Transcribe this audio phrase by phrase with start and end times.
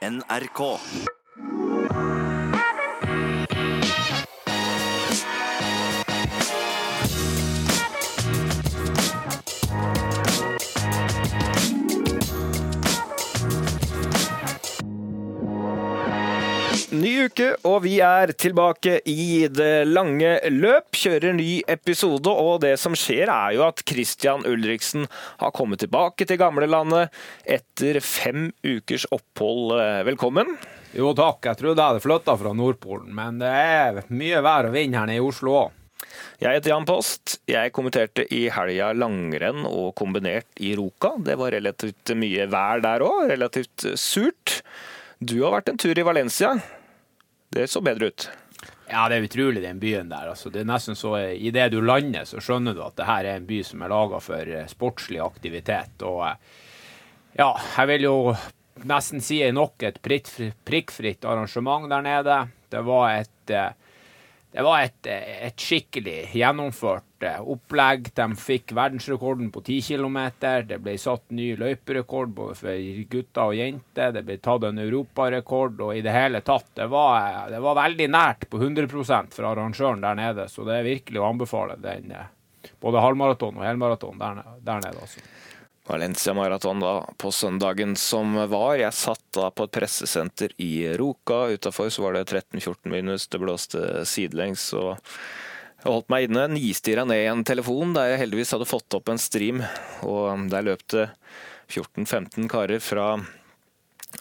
[0.00, 0.80] NRK.
[17.00, 20.90] Ny uke, og vi er tilbake i det lange løp.
[21.00, 25.06] Kjører ny episode, og det som skjer er jo at Christian Ulriksen
[25.40, 27.14] har kommet tilbake til gamlelandet
[27.48, 29.78] etter fem ukers opphold.
[30.10, 30.50] Velkommen.
[30.92, 34.76] Jo takk, jeg trodde jeg hadde flytta fra Nordpolen, men det er mye vær og
[34.76, 35.78] vind her nede i Oslo òg.
[36.42, 37.38] Jeg heter Jan Post.
[37.48, 41.14] Jeg kommenterte i helga langrenn og kombinert i Roka.
[41.16, 44.58] Det var relativt mye vær der òg, relativt surt.
[45.20, 46.52] Du har vært en tur i Valencia.
[47.50, 48.28] Det så bedre ut.
[48.86, 50.28] Ja, det er utrolig, den byen der.
[50.30, 53.40] Altså, det er nesten så Idet du lander, så skjønner du at det her er
[53.40, 56.04] en by som er laga for eh, sportslig aktivitet.
[56.06, 56.36] Og eh,
[57.40, 58.14] ja, jeg vil jo
[58.86, 62.38] nesten si nok et prikkfritt arrangement der nede.
[62.70, 63.74] Det var et eh,
[64.52, 68.08] det var et, et, skikkelig gjennomført opplegg.
[68.16, 70.18] De fikk verdensrekorden på 10 km.
[70.66, 74.10] Det ble satt ny løyperekord både for gutter og jenter.
[74.16, 75.78] Det ble tatt en europarekord.
[75.86, 80.02] Og i det hele tatt, det var, det var veldig nært på 100% for arrangøren
[80.02, 80.48] der nede.
[80.50, 82.10] Så det er virkelig å anbefale den,
[82.82, 85.06] både halvmaraton og helmaraton der, der nede.
[85.06, 85.22] altså.
[85.88, 88.76] Valencia Marathon da, på søndagen som var.
[88.78, 91.46] Jeg satt da på et pressesenter i Roka.
[91.54, 94.68] Utafor var det 13-14 minus, det blåste sidelengs.
[94.76, 94.98] og
[95.80, 99.08] jeg holdt meg inne, nistirra ned i en telefon der jeg heldigvis hadde fått opp
[99.08, 99.62] en stream.
[100.04, 101.06] og Der løp det
[101.72, 103.06] 14-15 karer fra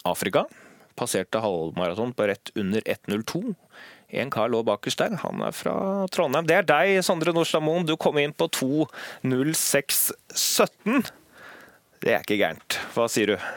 [0.08, 0.46] Afrika.
[0.96, 3.52] Passerte halvmaraton på rett under 1.02.
[4.10, 6.48] En kar lå bakerst der, han er fra Trondheim.
[6.48, 7.86] Det er deg, Sondre Nordstad Moen.
[7.86, 11.04] Du kom inn på 2.06,17.
[12.00, 12.80] Det er ikke gærent.
[12.96, 13.50] Hva sier du?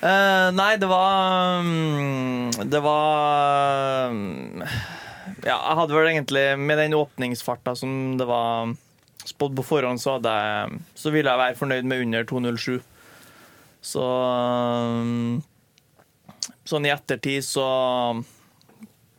[0.00, 4.62] Uh, nei, det var um, Det var um,
[5.44, 8.72] Ja, jeg hadde vel egentlig Med den åpningsfarta som det var
[9.28, 12.78] spådd på forhånd, så, hadde jeg, så ville jeg være fornøyd med under 2.07.
[13.84, 15.42] Så um,
[16.64, 17.66] Sånn i ettertid så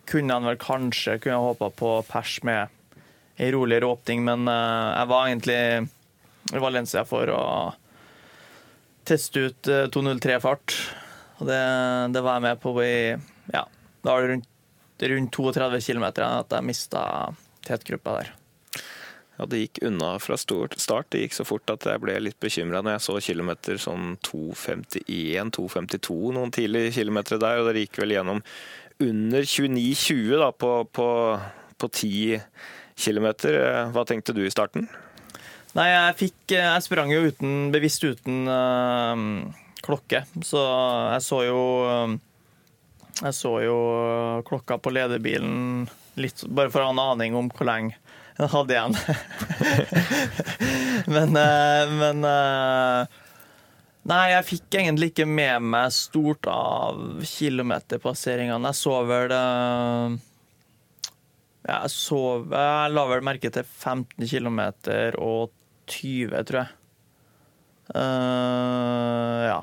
[0.10, 2.74] kunne han vel kanskje kunne håpa på pers med
[3.38, 5.62] ei roligere åpning, men uh, jeg var egentlig
[6.66, 7.44] Valencia for å
[9.12, 9.62] teste ut
[9.94, 10.76] 203-fart.
[11.42, 11.62] Og det,
[12.14, 13.18] det, var jeg med på i
[13.52, 13.64] Ja,
[14.04, 14.50] da var det rundt,
[15.14, 17.02] rundt 32 km at jeg mista
[17.66, 18.28] tetgruppa der.
[19.38, 21.08] Ja, Det gikk unna fra start.
[21.10, 26.36] Det gikk så fort at jeg ble litt bekymra når jeg så kilometer sånn 2.51-2.52
[26.38, 27.56] noen tidlige kilometer der.
[27.58, 28.40] Og dere gikk vel gjennom
[29.02, 31.08] under 29,20 da på, på,
[31.82, 32.38] på 10
[33.02, 33.28] km.
[33.96, 34.86] Hva tenkte du i starten?
[35.78, 39.24] Nei, jeg fikk Jeg sprang jo uten, bevisst uten øh,
[39.82, 40.62] klokke, så
[41.16, 42.16] jeg så jo uh,
[43.22, 43.78] Jeg så jo
[44.48, 45.88] klokka på lederbilen
[46.20, 47.98] litt Bare for å ha en aning om hvor lenge
[48.42, 48.96] jeg hadde igjen.
[51.14, 51.36] men
[52.00, 52.24] men
[54.10, 58.72] Nei, jeg fikk egentlig ikke med meg stort av kilometerpasseringene.
[58.72, 59.36] Jeg så vel
[61.62, 64.62] jeg, så, jeg la vel merke til 15 km
[65.22, 65.54] og
[65.90, 66.78] 20, tror jeg.
[67.96, 69.60] Uh, ja.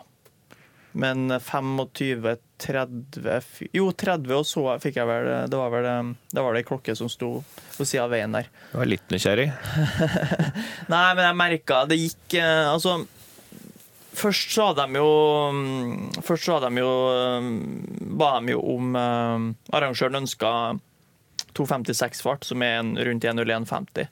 [0.98, 5.86] Men 25, 30 Jo, 30 og så fikk jeg vel Det var vel
[6.34, 7.28] det var det ei klokke som sto
[7.76, 8.48] på sida av veien der.
[8.72, 9.46] Du var litt nysgjerrig?
[10.92, 12.98] Nei, men jeg merka Det gikk uh, Altså
[14.18, 16.92] Først hadde de jo Først så hadde de jo
[18.18, 20.52] ba de jo om uh, Arrangøren ønska
[21.58, 24.08] 256-fart, som er rundt 1.01,50.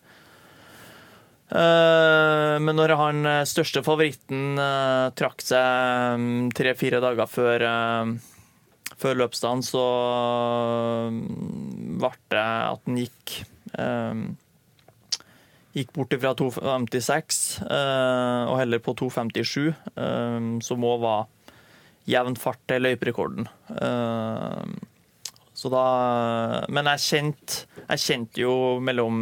[1.47, 7.65] Eh, men når han eh, største favoritten uh, trakk seg mm, tre-fire dager før,
[8.99, 9.85] før løpsdagen, så
[12.03, 13.39] ble det at han gikk
[15.77, 19.67] Gikk bort fra 2,56 og heller på 2,57,
[20.65, 21.27] som òg var
[22.09, 23.45] jevn fart til løyperekorden.
[25.53, 25.85] Så da
[26.73, 29.21] Men jeg kjente, jeg kjente jo mellom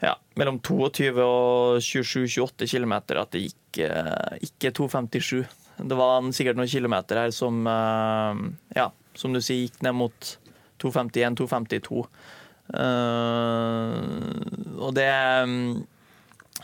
[0.00, 5.42] ja, mellom 22 og 27-28 km at det gikk eh, ikke 2,57.
[5.80, 8.44] Det var sikkert noen kilometer her som, eh,
[8.78, 10.36] ja, som du sier, gikk ned mot
[10.80, 12.04] 2,51-2,52.
[12.70, 14.06] Uh,
[14.78, 15.10] og det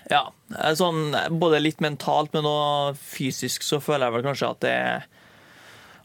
[0.07, 0.21] Ja.
[0.79, 4.77] Sånn, både litt mentalt, men også fysisk så føler jeg vel kanskje at det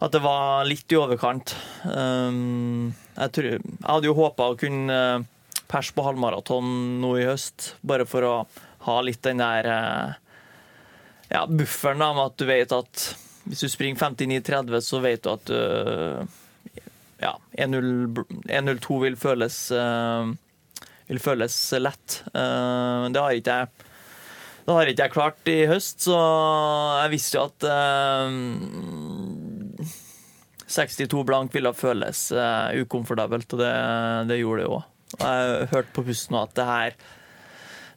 [0.01, 1.54] at det var litt i overkant.
[1.86, 4.98] Jeg, tror, jeg hadde jo håpa å kunne
[5.71, 8.33] pers på halvmaraton nå i høst, bare for å
[8.88, 10.13] ha litt den der eh,
[11.31, 13.03] ja, bufferen da, med at du vet at
[13.45, 15.57] Hvis du springer 59,30, så vet du at du
[17.21, 20.25] ja, 1.02 vil føles uh,
[21.06, 22.23] vil føles lett.
[22.33, 23.88] Det har ikke jeg
[24.62, 26.18] det har ikke jeg klart i høst, så
[27.01, 28.29] jeg visste jo at uh,
[30.69, 32.29] 62 blank ville føles
[32.83, 33.73] ukomfortabelt, og det,
[34.29, 34.90] det gjorde det jo òg.
[35.17, 36.95] Jeg har hørt på pusten at det her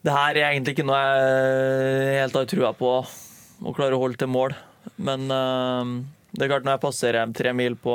[0.04, 2.90] det her er egentlig ikke noe jeg helt har trua på
[3.64, 4.52] å klare å holde til mål.
[5.00, 7.94] Men det er klart når jeg passerer tre mil på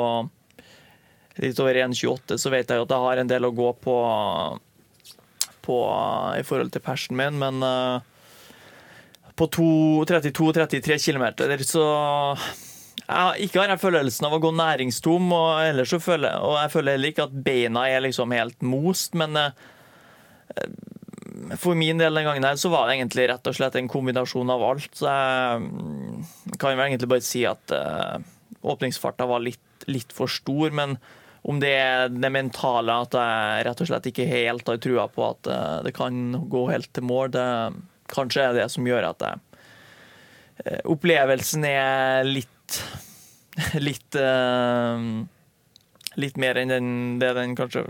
[1.40, 3.96] litt over 1,28, så vet jeg jo at jeg har en del å gå på,
[5.64, 5.76] på
[6.36, 8.02] i forhold til persen min, men uh,
[9.38, 11.26] på 32-33 km
[11.64, 11.84] så
[13.10, 16.96] ja, ikke har jeg følelsen av å gå næringstom, og, så føler, og jeg føler
[16.96, 19.50] heller ikke at beina er liksom helt most, men uh,
[21.60, 24.52] for min del den gangen her så var det egentlig rett og slett en kombinasjon
[24.52, 24.90] av alt.
[24.96, 28.20] Så jeg mm, kan vel egentlig bare si at uh,
[28.60, 30.98] åpningsfarta var litt, litt for stor, men
[31.42, 35.24] om det er det mentale, at jeg rett og slett ikke helt har trua på
[35.24, 37.46] at eh, det kan gå helt til mål, det
[38.12, 39.62] kanskje er det som gjør at jeg
[40.66, 42.52] eh, Opplevelsen er litt
[43.80, 44.98] litt uh,
[46.20, 46.88] litt mer enn den,
[47.22, 47.84] det den kanskje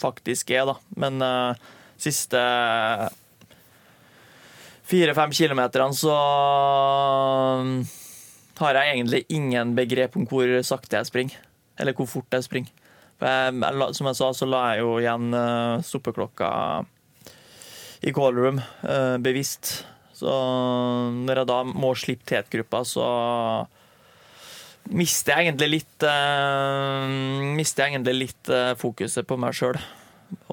[0.00, 0.76] faktisk er, da.
[1.00, 2.40] Men uh, siste
[4.90, 6.14] fire-fem kilometerne så
[8.60, 11.36] har jeg egentlig ingen begrep om hvor sakte jeg springer.
[11.80, 12.72] Eller hvor fort jeg springer.
[13.94, 15.36] Som jeg sa, så la jeg jo igjen
[15.86, 16.50] stoppeklokka
[18.08, 18.58] i callroom
[19.22, 19.84] bevisst.
[20.20, 20.32] Så
[21.16, 23.06] når jeg da må slippe tetgruppa, så
[24.88, 27.06] mister jeg egentlig litt uh,
[27.56, 29.78] Mister jeg egentlig litt uh, fokuset på meg sjøl.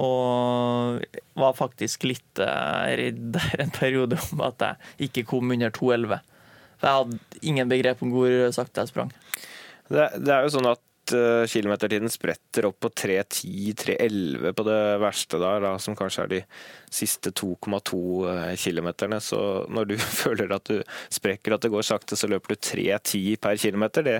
[0.02, 1.04] Og
[1.38, 6.18] var faktisk litt redd der en periode om at jeg ikke kom under 2,11.
[6.78, 9.14] For jeg hadde ingen begrep om hvor sakte jeg sprang.
[9.88, 15.40] Det, det, er jo sånn at uh, kilometertiden spretter opp på 3.10-3.11 på det verste
[15.42, 16.42] der, da, som kanskje er de
[16.94, 17.58] siste 2,2
[18.58, 18.58] km.
[18.58, 19.20] kilometerne.
[19.22, 19.40] Så
[19.70, 23.60] når du føler at du sprekker, at det går sakte, så løper du 3.10 per
[23.62, 24.04] kilometer.
[24.08, 24.18] Det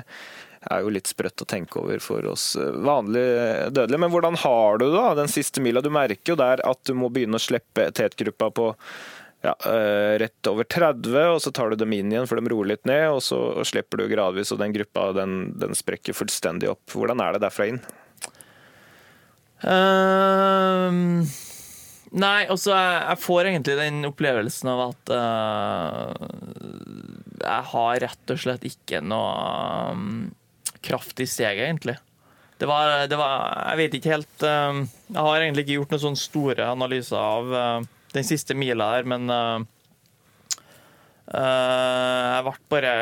[0.72, 4.02] er jo litt sprøtt å tenke over for oss eh, vanlige dødelige.
[4.04, 5.84] Men hvordan har du det da, den siste mila?
[5.84, 8.72] Du merker jo der at du må begynne å slippe tetgruppa på
[9.48, 12.74] ja, uh, rett over 30, og så tar du dem inn igjen for de roer
[12.74, 16.84] litt ned, og så slipper du gradvis, og den gruppa den, den sprekker fullstendig opp.
[16.92, 17.80] Hvordan er det derfra inn?
[19.64, 21.24] Uh,
[22.12, 26.28] nei, altså jeg, jeg, får egentlig den opplevelsen av at uh,
[27.42, 30.12] jeg har rett og slett ikke noe um,
[30.84, 31.98] kraft i steget, egentlig.
[32.58, 36.18] Det var, det var, Jeg vet ikke helt Jeg har egentlig ikke gjort noen sånne
[36.18, 37.84] store analyser av
[38.18, 39.62] den siste mila her, men uh,
[41.32, 42.94] uh, jeg ble bare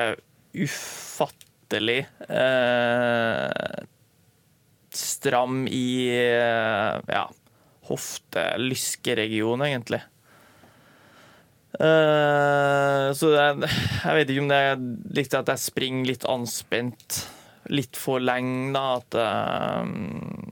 [0.66, 3.84] ufattelig uh,
[4.96, 7.26] stram i ja,
[7.90, 10.00] hofte-lyskeregionen, egentlig.
[11.76, 14.86] så jeg, jeg vet ikke om det er
[15.18, 17.18] litt at jeg springer litt anspent
[17.76, 18.86] litt for lenge, da.
[19.02, 19.18] At,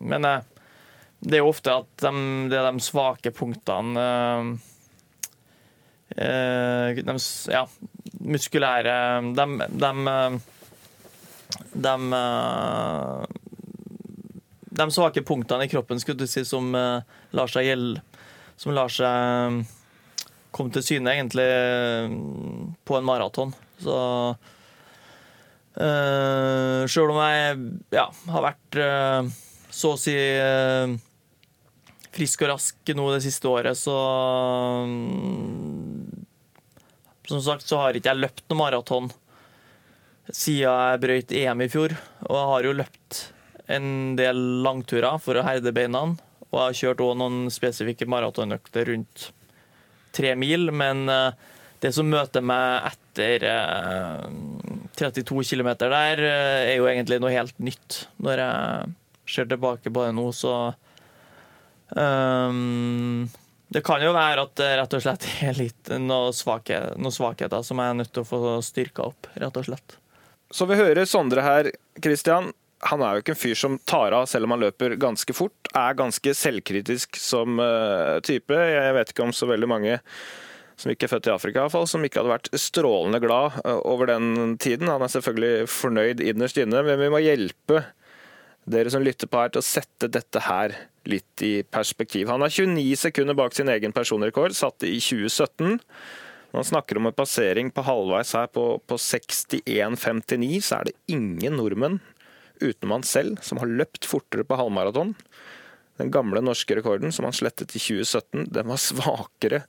[0.03, 0.52] men jeg
[1.23, 2.11] det er jo ofte at de,
[2.51, 4.05] det er de svake punktene
[6.17, 7.15] eh, de,
[7.53, 7.63] ja,
[8.27, 8.95] muskulære
[9.37, 9.45] De,
[9.83, 9.91] de,
[11.85, 11.95] de,
[14.81, 18.03] de svake punktene i kroppen skulle du si, som eh, lar seg gjelde
[18.59, 19.63] Som lar seg
[20.53, 21.47] komme til syne, egentlig,
[22.85, 23.55] på en maraton.
[23.81, 23.95] Så
[25.73, 27.55] Uh, Sjøl om jeg
[27.95, 29.29] ja, har vært uh,
[29.73, 30.93] så å si uh,
[32.13, 33.95] frisk og rask nå det siste året, så
[34.87, 36.25] mm,
[37.29, 39.11] Som sagt så har ikke jeg løpt noe maraton
[40.31, 41.95] siden jeg brøyt EM i fjor.
[42.29, 43.21] Og jeg har jo løpt
[43.73, 43.87] en
[44.19, 46.05] del langturer for å herde beina.
[46.51, 49.29] Og jeg har kjørt òg noen spesifikke maratonøkter rundt
[50.15, 50.69] tre mil.
[50.75, 51.33] Men eh,
[51.83, 53.47] det som møter meg etter
[54.95, 58.05] 32 eh, km der, eh, er jo egentlig noe helt nytt.
[58.23, 58.93] Når jeg
[59.35, 60.73] ser tilbake på det nå, så
[61.93, 63.29] Um,
[63.73, 67.63] det kan jo være at det rett og slett er litt noen, svake, noen svakheter
[67.65, 69.95] som jeg er nødt til å få styrka opp, rett og slett.
[70.53, 72.51] Så vi hører Sondre her, Christian.
[72.91, 75.69] Han er jo ikke en fyr som tar av selv om han løper ganske fort.
[75.73, 78.53] Er ganske selvkritisk som uh, type.
[78.53, 79.97] Jeg vet ikke om så veldig mange
[80.77, 83.79] som ikke er født i Afrika, i fall, som ikke hadde vært strålende glad uh,
[83.89, 84.91] over den tiden.
[84.91, 87.85] Han er selvfølgelig fornøyd innerst inne, men vi må hjelpe
[88.69, 90.75] dere som lytter på her, til å sette dette her
[91.09, 92.29] litt i perspektiv.
[92.31, 95.79] Han er 29 sekunder bak sin egen personrekord, satt i 2017.
[96.53, 100.97] Når han snakker om en passering på halvveis her på, på 61,59, så er det
[101.11, 101.99] ingen nordmenn
[102.61, 105.15] utenom han selv som har løpt fortere på halvmaraton.
[105.97, 109.63] Den gamle norske rekorden som han slettet i 2017, den var svakere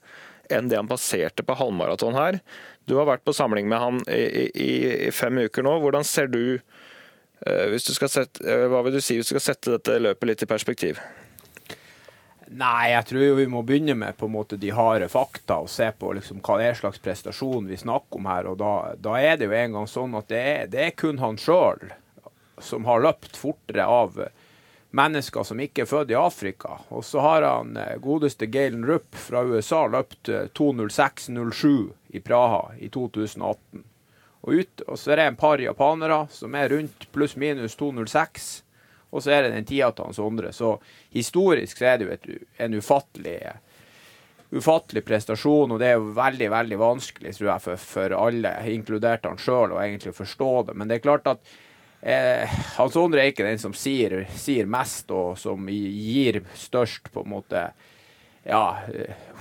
[0.53, 2.39] enn det han passerte på halvmaraton her.
[2.85, 4.71] Du har vært på samling med han i, i,
[5.07, 5.77] i fem uker nå.
[5.81, 6.59] Hvordan ser du,
[7.45, 10.45] eh, du sette, eh, hva vil du si hvis du skal sette dette løpet litt
[10.45, 11.01] i perspektiv?
[12.53, 15.69] Nei, jeg tror jo vi må begynne med på en måte de harde fakta og
[15.71, 18.49] se på liksom hva det er slags prestasjon vi snakker om her.
[18.51, 18.71] og Da,
[19.01, 21.89] da er det jo en gang sånn at det er, det er kun han sjøl
[22.61, 24.19] som har løpt fortere av
[24.95, 26.77] mennesker som ikke er født i Afrika.
[26.93, 32.77] Og så har han eh, godeste Galen Rupp fra USA løpt 2.06,07 eh, i Praha
[32.79, 33.83] i 2018.
[34.45, 38.51] Og, ut, og så er det en par japanere som er rundt pluss-minus 2.06
[39.15, 40.51] og så er det den tida til han Sondre.
[40.53, 40.75] Så
[41.15, 42.27] historisk så er det jo et,
[42.65, 43.37] en ufattelig,
[44.51, 49.27] ufattelig prestasjon, og det er jo veldig veldig vanskelig tror jeg, for, for alle, inkludert
[49.29, 50.75] han sjøl, å egentlig forstå det.
[50.75, 51.55] Men det er klart at
[52.01, 57.23] eh, Hans Sondre er ikke den som sier, sier, mest, og som gir størst på
[57.23, 57.67] en måte
[58.45, 58.77] ja,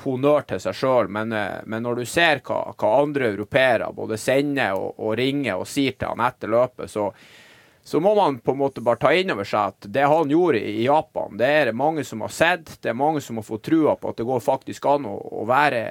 [0.04, 4.16] honnør til seg sjøl, men, eh, men, når du ser hva, hva andre europeere både
[4.20, 7.10] sender og, og, ringer og sier til han etter løpet, så
[7.86, 10.60] så må man på en måte bare ta inn over seg at det han gjorde
[10.64, 12.78] i Japan, det er det mange som har sett.
[12.80, 15.44] Det er mange som har fått trua på at det går faktisk an å, å
[15.44, 15.82] være,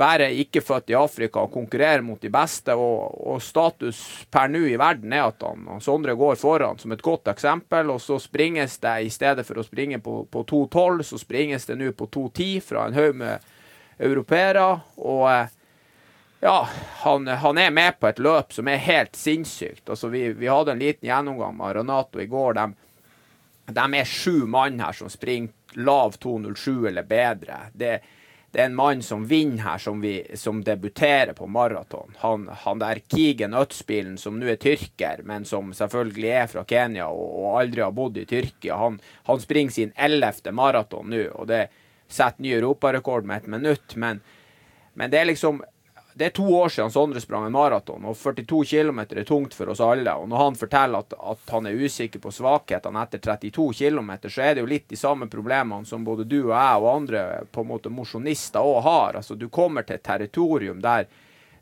[0.00, 2.72] være ikke født i Afrika og konkurrere mot de beste.
[2.72, 4.00] Og, og status
[4.32, 7.92] per nå i verden er at han, han, Sondre går foran som et godt eksempel.
[7.92, 11.76] Og så springes det, i stedet for å springe på, på 2,12, så springes det
[11.82, 13.52] nå på 2,10 fra en haug med
[14.00, 14.70] europeere.
[14.96, 15.59] og eh,
[16.40, 19.88] ja, han, han, er med på et løp som er helt sinnssykt.
[19.90, 22.56] Altså, vi, vi hadde en liten gjennomgang med Renato i går.
[22.56, 22.70] De,
[23.76, 27.58] de er sju mann her som springer lav 2.07 eller bedre.
[27.72, 27.90] Det,
[28.50, 32.16] det, er en mann som vinner her, som, vi, som debuterer på maraton.
[32.22, 37.10] Han, han, der Kigen Øtzbilen, som nå er tyrker, men som selvfølgelig er fra Kenya
[37.12, 38.96] og, og aldri har bodd i Tyrkia, han,
[39.28, 41.66] han springer sin ellevte maraton nå, og det
[42.10, 43.94] setter ny europarekord med et minutt.
[44.00, 44.24] Men,
[44.96, 45.60] men det er liksom
[46.14, 49.70] det er to år siden Sondre sprang en maraton, og 42 km er tungt for
[49.70, 50.12] oss alle.
[50.18, 54.44] Og når han forteller at, at han er usikker på svakhetene etter 32 km, så
[54.44, 57.64] er det jo litt de samme problemene som både du og jeg og andre på
[57.64, 59.20] en måte mosjonister òg har.
[59.20, 61.06] Altså, du kommer til et territorium der,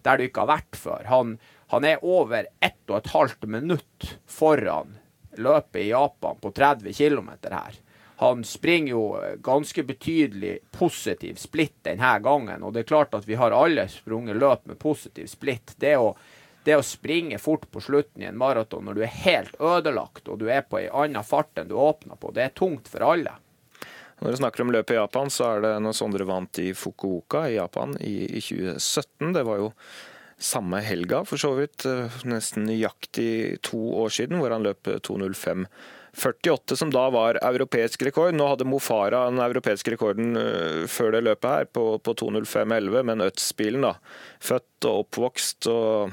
[0.06, 1.04] der du ikke har vært før.
[1.12, 1.36] Han,
[1.74, 4.96] han er over 1 12 minutt foran
[5.38, 7.76] løpet i Japan på 30 km her.
[8.20, 9.02] Han springer jo
[9.46, 12.64] ganske betydelig positiv splitt denne gangen.
[12.66, 15.76] Og det er klart at vi har alle sprunget løp med positiv splitt.
[15.78, 16.16] Det å,
[16.66, 20.42] det å springe fort på slutten i en maraton når du er helt ødelagt og
[20.42, 23.38] du er på ei anna fart enn du åpna på, det er tungt for alle.
[24.18, 27.46] Når du snakker om løpet i Japan, så er det noe Sondre vant i Fukuoka
[27.46, 29.30] i Japan i, i 2017.
[29.36, 29.68] Det var jo
[30.38, 35.66] samme helga, for så vidt, eh, nesten nøyaktig to år siden, hvor han løp 2.05
[36.18, 38.34] 48, som da var europeisk rekord.
[38.34, 43.22] Nå hadde Mofara den europeiske rekorden uh, før det løpet her, på, på 2.05,11, men
[43.22, 43.92] Øtz-bilen, da.
[44.42, 46.10] Født og oppvokst og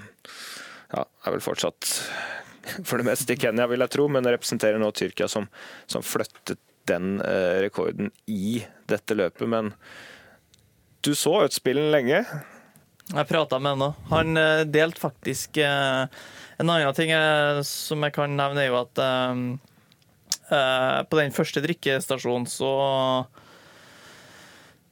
[0.92, 1.90] ja, er vel fortsatt
[2.88, 5.48] for det meste i Kenya, vil jeg tro, men representerer nå Tyrkia, som,
[5.90, 7.18] som flyttet den
[7.64, 9.48] rekorden i dette løpet.
[9.50, 9.72] Men
[11.02, 12.22] du så Øtz-bilen lenge?
[13.12, 14.04] Jeg prata med han òg.
[14.10, 17.12] Han uh, delte faktisk En annen ting
[17.68, 19.02] som jeg kan nevne, er jo at
[20.46, 22.72] Eh, på den første drikkestasjonen så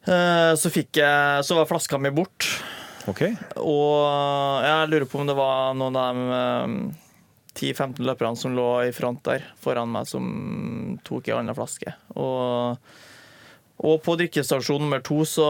[0.07, 2.47] eh, så fikk jeg Så var flaska mi bort.
[3.05, 3.35] Okay.
[3.59, 6.23] Og jeg lurer på om det var noen av de
[7.59, 11.93] 10-15 eh, løperne som lå i front der foran meg, som tok ei anna flaske.
[12.15, 12.79] Og,
[13.83, 15.47] og, på drikkestasjon nummer to så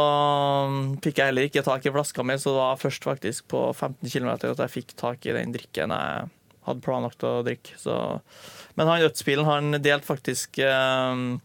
[1.05, 4.09] fikk jeg heller ikke tak i flaska mi, så det var først faktisk på 15
[4.09, 6.29] km at jeg fikk tak i den drikken jeg
[6.63, 7.75] hadde planlagt å drikke.
[7.77, 7.95] Så
[8.73, 11.35] men han dødsbilen, han delte faktisk øh,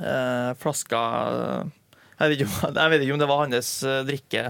[0.00, 1.02] øh, flaska
[2.18, 2.50] jeg vet, ikke,
[2.82, 4.44] jeg vet, ikke, om det var hans eh, drikke,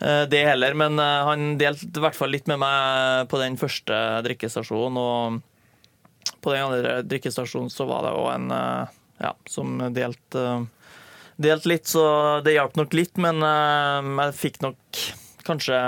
[0.00, 0.78] eh, det heller.
[0.78, 4.98] Men eh, han delte i hvert fall litt med meg på den første drikkestasjonen.
[4.98, 8.48] Og på den andre drikkestasjonen så var det òg en
[9.22, 10.44] ja, som delte,
[11.36, 12.04] delt litt, så
[12.44, 13.16] det hjalp nok litt.
[13.22, 15.02] Men jeg fikk nok
[15.46, 15.78] kanskje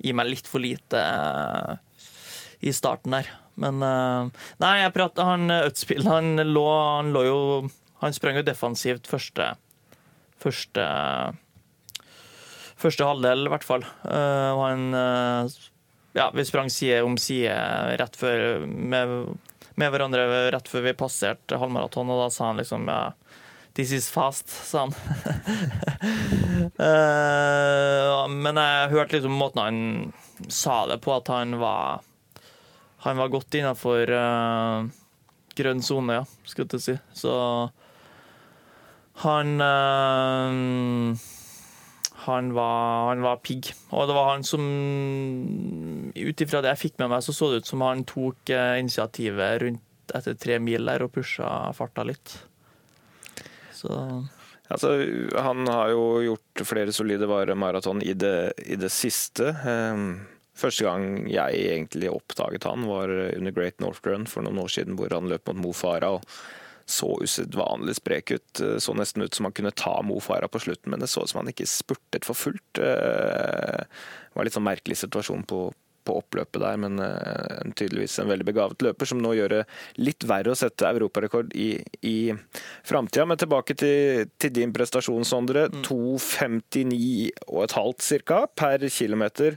[0.00, 1.02] gi meg litt for lite
[2.60, 3.28] i starten der.
[3.60, 7.40] Men Nei, jeg prater, Han Øtspill, han han lå jo
[8.00, 9.50] Han sprang jo defensivt første
[10.40, 10.86] Første
[12.80, 13.84] Første halvdel, i hvert fall.
[14.08, 14.86] Og han
[16.16, 17.52] Ja, vi sprang side om side
[18.00, 19.12] rett før med,
[19.80, 22.88] med hverandre rett før vi passerte halvmaraton, og da sa han liksom
[23.74, 24.92] This is fast, sa han.
[26.82, 32.02] uh, men jeg hørte liksom måten han sa det på, at han var
[33.06, 34.90] Han var godt innafor uh,
[35.56, 36.96] grønn sone, ja, skulle jeg si.
[37.22, 37.32] Så
[39.22, 41.16] han uh,
[42.26, 43.70] han var, han var pigg.
[43.90, 44.64] Og det var han som
[46.16, 49.62] Ut ifra det jeg fikk med meg, så så det ut som han tok initiativet
[49.62, 52.34] rundt etter tre mil der og pusha farta litt.
[53.74, 53.94] Så
[54.70, 54.92] Altså,
[55.34, 59.48] han har jo gjort flere solide varemaraton i, i det siste.
[59.66, 64.70] Um, første gang jeg egentlig oppdaget han, var under Great North Run for noen år
[64.70, 66.22] siden, hvor han løp mot Mo Farah.
[66.86, 68.62] Så usedvanlig sprek ut.
[68.82, 71.34] Så nesten ut som han kunne ta Mo Farah på slutten, men det så ut
[71.34, 72.78] som han ikke spurtet for fullt.
[72.78, 75.64] Det var litt sånn merkelig situasjon på,
[76.06, 79.62] på oppløpet der, men uh, tydeligvis en veldig begavet løper, som nå gjør det
[80.00, 82.32] litt verre å sette europarekord i, i
[82.86, 83.26] framtida.
[83.28, 85.62] Men tilbake til, til, din prestasjon, Sondre.
[85.70, 85.82] Mm.
[85.86, 88.38] 2.59,5 ca.
[88.56, 89.50] per kilometer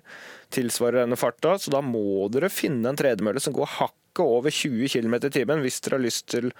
[0.53, 4.87] tilsvarer denne farta, så da må dere finne en tredemølle som går hakket over 20
[4.93, 6.53] km i timen hvis dere har lyst til å,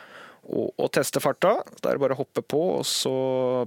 [0.44, 1.56] å teste farta.
[1.80, 3.16] Da er det bare å hoppe på og så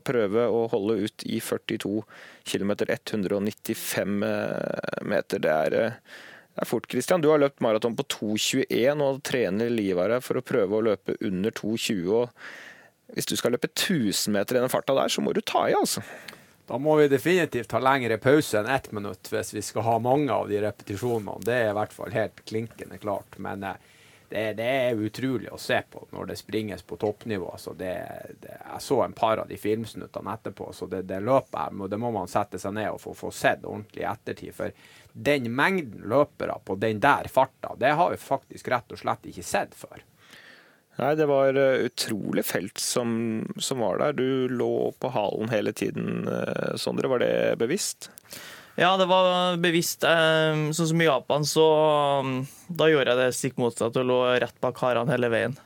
[0.04, 2.02] prøve å holde ut i 42
[2.44, 4.16] km 195
[5.08, 5.42] meter.
[5.42, 7.24] Det er, det er fort, Christian.
[7.24, 10.86] Du har løpt maraton på 2,21 og trener livet av deg for å prøve å
[10.92, 12.28] løpe under 2,20.
[13.16, 15.76] Hvis du skal løpe 1000 meter i den farta der, så må du ta i,
[15.78, 16.02] altså.
[16.66, 20.34] Da må vi definitivt ha lengre pause enn ett minutt hvis vi skal ha mange
[20.34, 21.38] av de repetisjonene.
[21.46, 23.38] Det er i hvert fall helt klinkende klart.
[23.38, 23.78] Men eh,
[24.28, 27.52] det, det, er utrolig å se på når det springes på toppnivå.
[27.58, 27.94] Så det,
[28.42, 32.10] det, jeg så en par av de filmsnuttene etterpå, så det, løpet her, det må
[32.14, 34.54] man sette seg ned og få, få sett ordentlig i ettertid.
[34.56, 34.74] For
[35.12, 39.46] den mengden løpere på den der farta, det har vi faktisk rett og slett ikke
[39.46, 40.04] sett før.
[40.96, 43.10] Nei, det var eh, utrolig felt som,
[43.60, 44.16] som var der.
[44.16, 47.10] Du lå på halen hele tiden, eh, Sondre.
[47.12, 48.08] Var det bevisst?
[48.76, 50.04] Ja, det var bevisst.
[50.04, 51.64] Sånn som i Japan, så
[52.68, 55.56] da gjorde jeg det stikk motsatt og lå rett bak karene hele veien.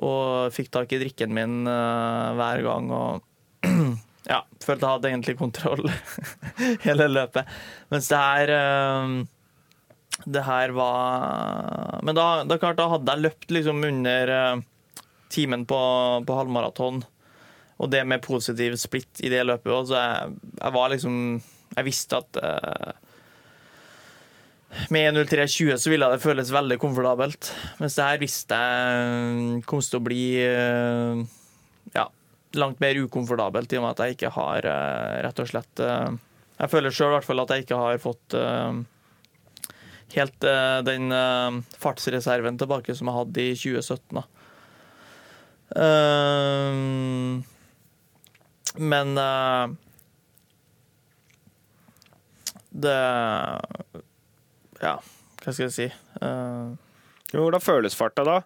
[0.00, 3.24] Og fikk tak i drikken min uh, hver gang og
[4.32, 5.88] ja, følte jeg hadde egentlig kontroll
[6.86, 7.48] hele løpet.
[7.92, 9.22] Mens det her uh,
[10.24, 15.00] Det her var Men da, da, klart, da hadde jeg løpt liksom under uh,
[15.32, 15.80] timen på,
[16.28, 17.02] på halvmaraton.
[17.82, 21.16] Og det med positiv splitt i det løpet òg, så jeg, jeg var liksom
[21.72, 22.92] jeg visste at uh,
[24.92, 27.50] med 1.03,20 så ville det føles veldig komfortabelt.
[27.80, 31.20] Mens det her visste jeg kom til å bli uh,
[31.96, 32.06] ja,
[32.60, 36.70] langt mer ukomfortabelt, i og med at jeg ikke har uh, rett og slett Jeg
[36.72, 38.36] føler sjøl at jeg ikke har fått
[40.12, 40.44] helt
[40.86, 41.14] den
[41.80, 44.20] fartsreserven tilbake som jeg hadde i 2017.
[48.92, 49.08] men
[52.72, 52.98] det
[54.82, 54.96] Ja,
[55.42, 55.88] hva skal jeg si?
[56.22, 56.74] Uh,
[57.32, 58.42] Hvordan føles farta da?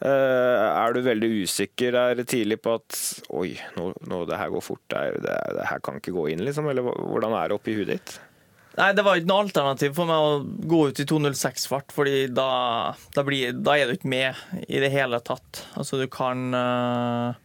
[0.00, 2.96] Uh, er du veldig usikker der tidlig på at
[3.36, 6.44] oi, nå, nå det her går fort, det, det, det, her kan ikke gå inn,
[6.46, 6.70] liksom?
[6.72, 8.16] Eller hvordan er det oppi huet ditt?
[8.78, 10.40] Nei, det var ikke noe alternativ for meg å
[10.70, 12.48] gå ut i 2.06-fart, fordi da,
[13.12, 15.66] da, blir, da, er du ikke med i det hele tatt.
[15.76, 17.36] Altså, du kan uh,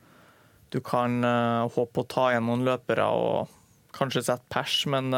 [0.72, 1.22] Du kan
[1.72, 3.52] håpe å ta igjen noen løpere og
[3.96, 5.14] kanskje sette pers, men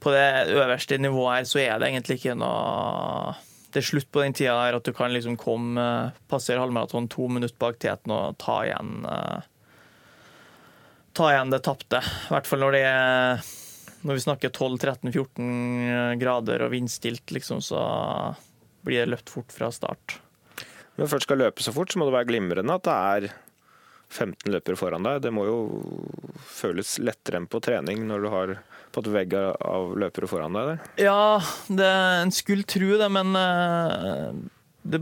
[0.00, 3.36] på det øverste nivået her, så er det egentlig ikke noe
[3.70, 5.84] Det er slutt på den tida her at du kan liksom komme,
[6.28, 9.48] passere halvmaraton to minutter bak teten og ta igjen eh,
[11.12, 11.98] Ta igjen det tapte.
[11.98, 13.40] I hvert fall når det er
[14.06, 17.80] Når vi snakker 12-13-14 grader og vindstilt, liksom, så
[18.86, 20.14] blir det løpt fort fra start.
[20.96, 23.26] Når du først skal løpe så fort, så må det være glimrende at det er
[24.10, 25.20] 15 løpere foran deg.
[25.26, 25.58] Det må jo
[26.48, 28.54] føles lettere enn på trening når du har
[28.90, 30.70] på et vegg av løpere foran deg?
[30.70, 30.94] Der.
[31.06, 31.90] Ja, det,
[32.24, 34.40] en skulle tro det, men eh,
[34.82, 35.00] det,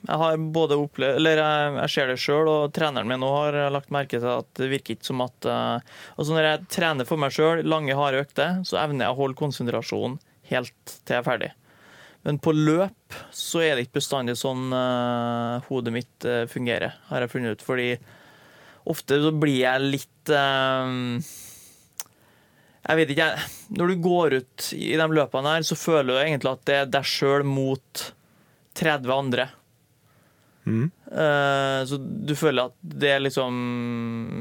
[0.00, 3.58] jeg har både opplevd Eller jeg, jeg ser det sjøl, og treneren min nå har
[3.72, 7.20] lagt merke til at det virker ikke som at eh, Altså Når jeg trener for
[7.20, 10.18] meg sjøl, lange, harde økter, så evner jeg å holde konsentrasjonen
[10.50, 11.50] helt til jeg er ferdig.
[12.26, 17.24] Men på løp så er det ikke bestandig sånn uh, hodet mitt uh, fungerer, har
[17.24, 17.64] jeg funnet ut.
[17.64, 17.88] Fordi
[18.90, 20.90] ofte så blir jeg litt uh,
[22.90, 23.30] Jeg vet ikke,
[23.78, 26.92] Når du går ut i de løpene her, så føler du egentlig at det er
[26.98, 28.04] deg sjøl mot
[28.80, 29.50] 30 andre.
[30.70, 30.90] Mm.
[31.88, 33.54] så du føler at det er liksom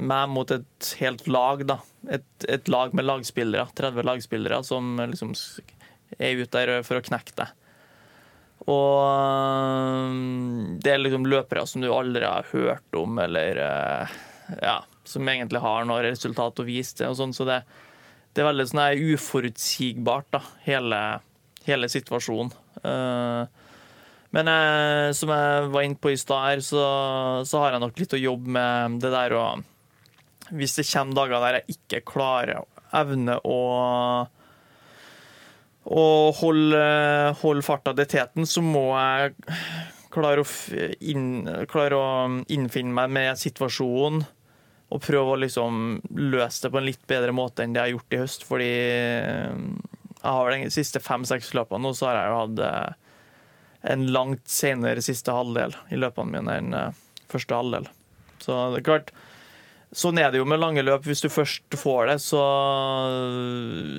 [0.06, 1.80] meg mot et helt lag, da.
[2.12, 3.70] Et, et lag med lagspillere.
[3.78, 5.32] 30 lagspillere som liksom
[6.18, 7.56] er ute der for å knekke deg.
[8.70, 14.18] Og um, det er liksom løpere som du aldri har hørt om, eller uh,
[14.62, 17.14] ja, som egentlig har noe resultat å vise til.
[17.14, 17.62] og sånn, Så det,
[18.34, 21.02] det er veldig sånn her uforutsigbart, da, hele,
[21.66, 22.54] hele situasjonen.
[22.84, 23.46] Uh,
[24.36, 26.84] men jeg, som jeg var inne på i stad her, så,
[27.50, 29.46] så, har jeg nok litt å jobbe med det der å
[30.54, 32.62] Hvis det kommer dager der jeg ikke klarer
[32.96, 33.62] evne å
[35.90, 36.04] å
[36.38, 36.82] holde,
[37.40, 39.34] holde farta til teten, så må jeg
[40.14, 40.50] klare å,
[41.02, 42.10] inn, klare å
[42.52, 44.22] innfinne meg med situasjonen
[44.90, 47.96] og prøve å liksom løse det på en litt bedre måte enn det jeg har
[47.98, 48.46] gjort i høst.
[48.48, 53.16] Fordi jeg har de siste fem-seks løpene nå, så har jeg jo hatt eh,
[53.94, 57.90] en langt senere siste halvdel i løpene mine enn eh, første halvdel.
[58.42, 59.14] Så det er klart,
[59.90, 61.02] Sånn er det jo med lange løp.
[61.10, 62.42] Hvis du først får det, så,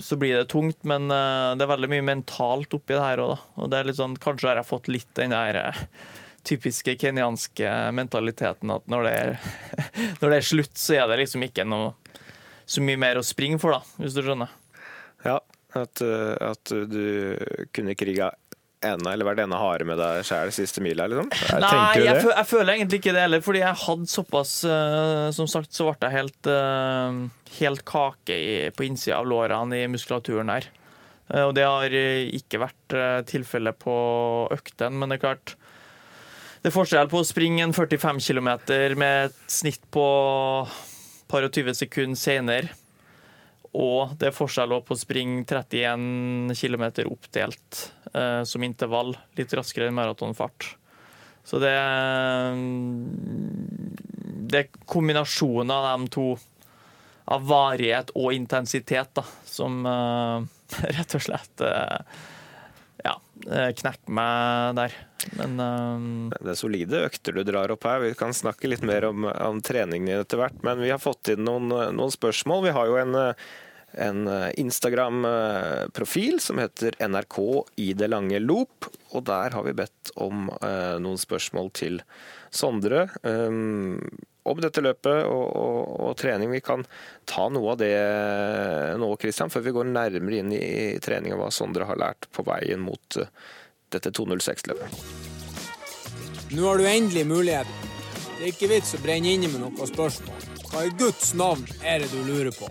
[0.06, 0.78] så blir det tungt.
[0.86, 3.38] Men det er veldig mye mentalt oppi det her òg, da.
[3.58, 5.58] Og det er litt sånn, kanskje har jeg fått litt den der
[6.46, 9.32] typiske kenyanske mentaliteten at når det, er,
[10.20, 11.94] når det er slutt, så er det liksom ikke noe
[12.70, 14.52] så mye mer å springe for, da, hvis du skjønner.
[15.26, 15.40] Ja,
[15.76, 17.02] at, eh, at du
[17.74, 18.30] kunne kriga
[18.80, 21.08] ene, eller vært ene harde med deg sjæl siste mila?
[21.10, 21.30] Liksom?
[21.60, 25.76] Nei, jeg, jeg, føler egentlig ikke det heller, fordi jeg hadde såpass uh, Som sagt
[25.76, 30.70] så ble jeg helt, uh, helt kake i, på innsida av lårene i muskulaturen her.
[31.30, 31.96] Uh, og det har
[32.40, 32.98] ikke vært
[33.30, 33.96] tilfellet på
[34.54, 35.56] økten, men det er klart
[36.60, 38.50] Det er forskjell på å springe en 45 km
[39.00, 40.04] med et snitt på
[41.30, 42.76] par og 20 sekunder senere
[43.76, 49.86] og det er forskjell på å springe 31 km oppdelt eh, som intervall, litt raskere
[49.86, 50.72] enn maratonfart.
[51.46, 51.74] Så det,
[54.50, 56.26] det er kombinasjonen av de to,
[57.30, 60.50] av varighet og intensitet, da, som eh,
[60.98, 62.18] rett og slett eh,
[63.04, 63.14] ja,
[63.80, 64.98] knekk meg der.
[65.36, 66.04] Men um...
[66.32, 68.02] Det er solide økter du drar opp her.
[68.04, 70.60] Vi kan snakke litt mer om, om treningen etter hvert.
[70.66, 72.64] Men vi har fått inn noen, noen spørsmål.
[72.68, 73.18] Vi har jo en,
[73.92, 74.28] en
[74.60, 77.38] Instagram-profil som heter NRK
[77.82, 78.88] i det lange loop.
[79.10, 82.00] Og der har vi bedt om uh, noen spørsmål til
[82.54, 83.08] Sondre.
[83.22, 83.98] Um,
[84.42, 86.50] om dette løpet og, og, og, trening.
[86.54, 86.84] Vi kan
[87.28, 87.96] ta noe av det
[89.00, 92.46] nå, Christian, før vi går nærmere inn i, trening og hva Sondre har lært på
[92.48, 93.20] veien mot
[93.90, 95.28] dette 2.06-løpet.
[96.56, 97.66] Nå har du endelig mulighet.
[98.38, 100.48] Det er ikke vits å brenne inne med noen spørsmål.
[100.70, 102.70] Hva i Guds navn er det du lurer på?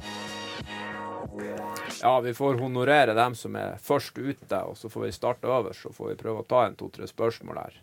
[2.01, 5.83] Ja, vi får honorere dem som er først ute, og så får vi starte øverst.
[5.83, 7.77] Så får vi prøve å ta en to-tre spørsmål her.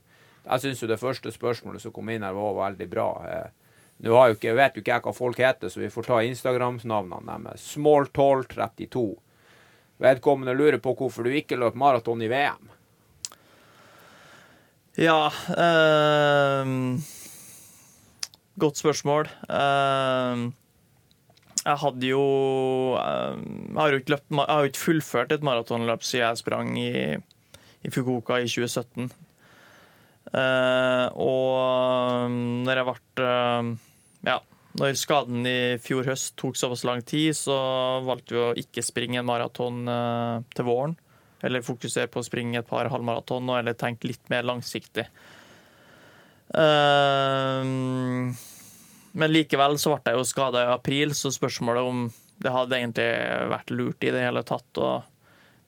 [0.47, 3.09] Jeg syns jo det første spørsmålet som kom inn her, var veldig bra.
[3.29, 3.49] Eh,
[4.07, 7.67] nå vet jo ikke jeg hva folk heter, så vi får ta Instagram-navnene deres.
[7.77, 9.05] Smalltall32.
[10.05, 12.73] Vedkommende lurer på hvorfor du ikke løp maraton i VM.
[14.97, 16.69] Ja øh,
[18.57, 19.29] Godt spørsmål.
[19.45, 20.49] Uh,
[21.67, 22.25] jeg hadde jo
[22.95, 26.77] øh, Jeg har jo ikke, løpt, jeg har ikke fullført et maratonløp siden jeg sprang
[26.79, 26.91] i,
[27.83, 29.11] i Fukuoka i 2017.
[30.27, 32.31] Uh, eh, og
[32.67, 33.69] når jeg ble uh,
[34.27, 34.41] Ja,
[34.81, 37.57] når skaden i fjor høst tok såpass lang tid, så
[38.07, 40.97] valgte vi å ikke springe en maraton uh, til våren.
[41.47, 45.07] Eller fokusere på å springe et par halvmaraton, eller tenke litt mer langsiktig.
[46.51, 47.63] Uh,
[49.17, 52.07] men likevel så ble jeg jo skada i april, så spørsmålet om
[52.45, 53.09] det hadde egentlig
[53.49, 55.07] vært lurt i det hele tatt og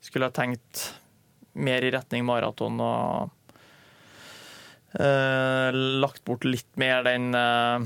[0.05, 0.83] skulle ha tenkt
[1.57, 3.31] mer i retning maraton og
[5.01, 7.81] uh, lagt bort litt mer den uh,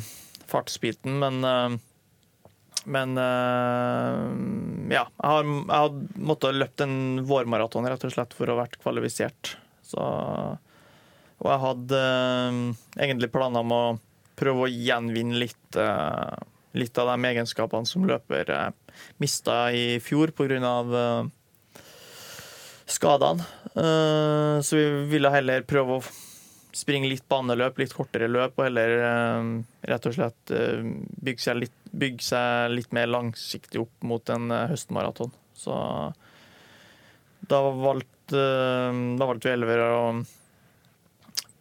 [0.52, 1.80] fartsbiten, men uh,
[2.84, 8.58] men ja, jeg har, jeg har måttet løpt en vårmaraton rett og slett for å
[8.58, 9.54] ha vært kvalifisert.
[9.88, 10.04] Så,
[11.40, 12.02] og jeg hadde
[13.00, 13.86] egentlig planer om å
[14.40, 16.36] prøve å gjenvinne litt, uh,
[16.78, 20.76] litt av de egenskapene som løper uh, eh, mista i fjor pga.
[20.84, 21.32] Uh,
[22.94, 23.46] skadene.
[23.74, 26.06] Uh, så vi ville heller prøve å
[26.74, 28.94] springe litt baneløp, litt kortere løp, og heller
[29.86, 30.54] rett og slett
[31.22, 35.30] bygge seg, litt, bygge, seg litt, mer langsiktig opp mot en høstmaraton.
[35.54, 35.76] Så
[37.46, 39.94] da valgte, da valgte vi heller å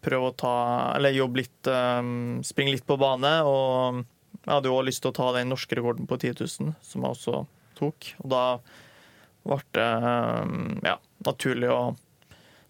[0.03, 0.55] prøve å ta
[0.97, 3.33] Eller jobbe litt, um, springe litt på bane.
[3.47, 4.03] Og
[4.43, 7.05] jeg hadde jo også lyst til å ta den norske rekorden på 10 000, som
[7.05, 7.45] jeg også
[7.79, 8.15] tok.
[8.25, 8.45] Og da
[9.43, 11.83] ble det um, ja, naturlig å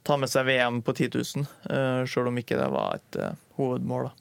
[0.02, 3.32] ta med seg VM på 10 000, uh, sjøl om ikke det var et uh,
[3.60, 4.10] hovedmål.
[4.10, 4.18] da.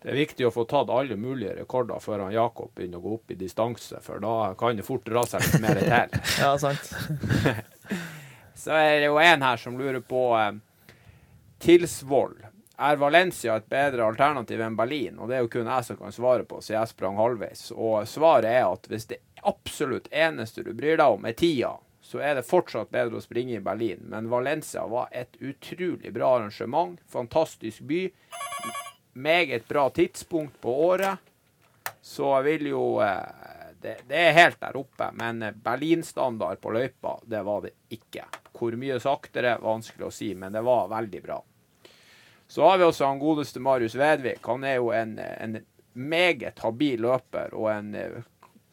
[0.00, 3.16] Det er viktig å få tatt alle mulige rekorder før han Jakob begynner å gå
[3.18, 6.22] opp i distanse, for da kan det fort dra seg litt mer til.
[6.40, 6.88] ja, sant.
[8.60, 10.56] Så er det jo en her som lurer på eh,
[11.60, 12.46] Tilsvoll.
[12.76, 15.18] er Valencia et bedre alternativ enn Berlin?
[15.20, 17.66] Og det er jo kun jeg som kan svare på, så jeg sprang halvveis.
[17.76, 22.22] Og svaret er at hvis det absolutt eneste du bryr deg om, er tida, så
[22.24, 24.06] er det fortsatt bedre å springe i Berlin.
[24.08, 26.96] Men Valencia var et utrolig bra arrangement.
[27.12, 28.06] Fantastisk by.
[29.12, 31.20] Meget bra tidspunkt på året.
[32.00, 35.12] Så jeg vil jo eh, det, det, er helt der oppe.
[35.20, 38.24] Men Berlin-standard på løypa, det var det ikke.
[38.56, 41.42] Hvor mye saktere, vanskelig å si, men det var veldig bra.
[42.50, 44.46] Så har vi også han godeste Marius Vedvik.
[44.46, 45.52] Han er jo en, en
[45.92, 48.24] meget habil løper og en uh,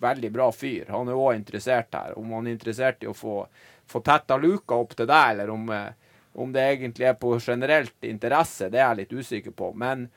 [0.02, 0.90] veldig bra fyr.
[0.90, 2.16] Han er òg interessert her.
[2.18, 3.44] Om han er interessert i å få,
[3.86, 8.10] få tetta luka opp til deg, eller om, uh, om, det egentlig er på generelt
[8.10, 9.70] interesse, det er jeg litt usikker på.
[9.78, 10.10] Men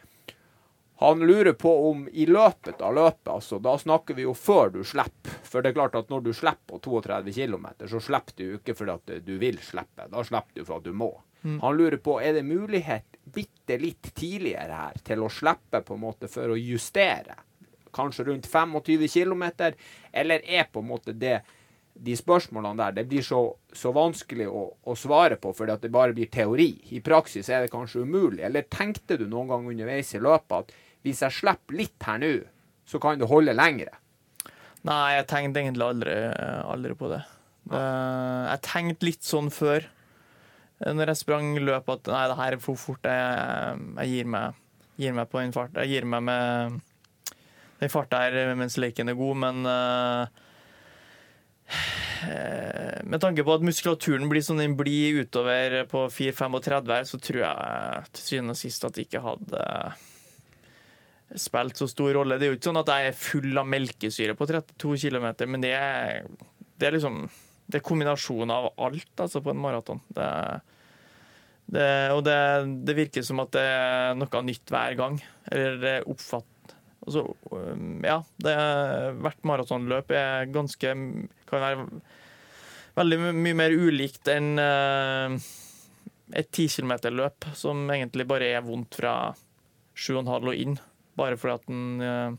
[1.05, 4.85] han lurer på om i løpet av løpet, altså da snakker vi jo før du
[4.89, 5.37] slipper.
[5.45, 8.81] For det er klart at når du slipper på 32 km, så slipper du ikke
[8.81, 10.09] fordi at du vil slippe.
[10.09, 11.19] Da slipper du for at du må.
[11.43, 11.61] Mm.
[11.63, 16.03] Han lurer på er det mulighet bitte litt tidligere her til å slippe på en
[16.03, 17.39] måte for å justere.
[17.95, 19.45] Kanskje rundt 25 km,
[20.13, 21.41] eller er på en måte det
[22.01, 23.41] de spørsmålene der det blir så,
[23.77, 26.71] så vanskelig å, å, svare på fordi at det bare blir teori.
[26.97, 28.45] I praksis er det kanskje umulig.
[28.47, 30.73] Eller tenkte du noen gang underveis i løpet at
[31.05, 32.33] hvis jeg slipper litt her nå,
[32.89, 33.93] så kan det holde lengre?
[34.89, 36.17] Nei, jeg tenkte egentlig aldri,
[36.73, 37.21] aldri på det.
[37.69, 37.81] det.
[37.83, 39.85] Jeg tenkte litt sånn før.
[40.81, 43.05] Når jeg sprang løp at nei, det her er for fort.
[43.05, 44.61] Jeg, jeg gir, meg,
[44.97, 45.75] gir, meg, på en fart.
[45.83, 46.79] Jeg gir meg med
[47.81, 50.25] den farta her mens leken er god, men uh,
[53.09, 58.11] med tanke på at muskulaturen blir som den blir utover på 4-35, så tror jeg
[58.13, 59.67] til syvende og sist at det ikke hadde
[61.41, 62.37] spilt så stor rolle.
[62.41, 65.65] Det er jo ikke sånn at jeg er full av melkesyre på 32 km, men
[65.65, 66.27] det er,
[66.81, 67.23] det er liksom
[67.71, 70.01] det er kombinasjonen av alt altså, på en maraton.
[70.15, 70.29] Det,
[71.71, 72.39] det, og det,
[72.87, 75.21] det, virker som at det er noe nytt hver gang.
[75.53, 76.47] Eller oppfatt...
[77.01, 77.25] Altså,
[78.05, 78.57] ja, det
[79.25, 80.91] hvert maratonløp er ganske
[81.49, 81.87] Kan være
[82.99, 85.39] veldig mye mer ulikt enn uh,
[86.37, 89.15] et 10 km-løp, som egentlig bare er vondt fra
[89.97, 90.77] 7,5 og inn.
[91.17, 92.37] Bare fordi at en uh,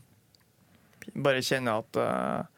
[1.26, 2.51] bare kjenner at uh,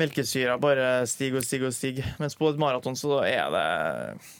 [0.00, 2.08] melkesyra bare stiger og stiger og stiger.
[2.22, 3.66] Mens på et maraton så er det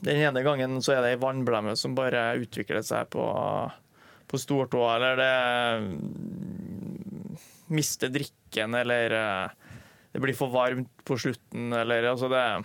[0.07, 3.25] Den ene gangen så er det ei vannblemme som bare utvikler seg på,
[4.31, 5.35] på stortåa, eller det
[7.71, 9.51] mister drikken, eller eh,
[10.11, 12.65] det blir for varmt på slutten, eller altså Det er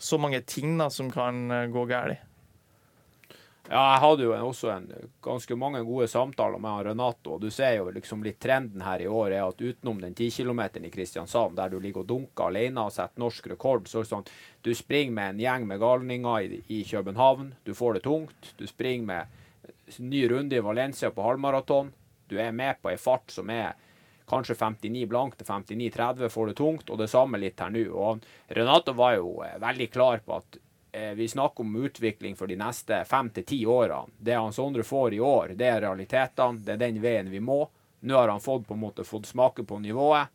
[0.00, 2.26] så mange ting da som kan eh, gå galt.
[3.70, 4.86] Ja, jeg hadde jo også en,
[5.22, 7.36] ganske mange gode samtaler med Renato.
[7.36, 10.30] og Du ser jo liksom litt trenden her i år er at utenom den 10
[10.40, 14.26] km i Kristiansand, der du ligger og dunker alene og setter norsk rekord, så sånn
[14.66, 17.52] du springer med en gjeng med galninger i, i København.
[17.62, 18.50] Du får det tungt.
[18.58, 21.92] Du springer med ny runde i Valencia på halvmaraton.
[22.26, 23.78] Du er med på ei fart som er
[24.30, 27.86] kanskje 59 blank til 59-30 får det tungt, og det samme litt her nå.
[27.94, 28.26] Og
[28.58, 30.58] Renato var jo eh, veldig klar på at
[30.92, 34.10] vi snakker om utvikling for de neste fem til ti årene.
[34.18, 36.64] Det han Sondre får i år, det er realitetene.
[36.66, 37.62] Det er den veien vi må.
[38.00, 40.32] Nå har han fått på en måte fått smake på nivået.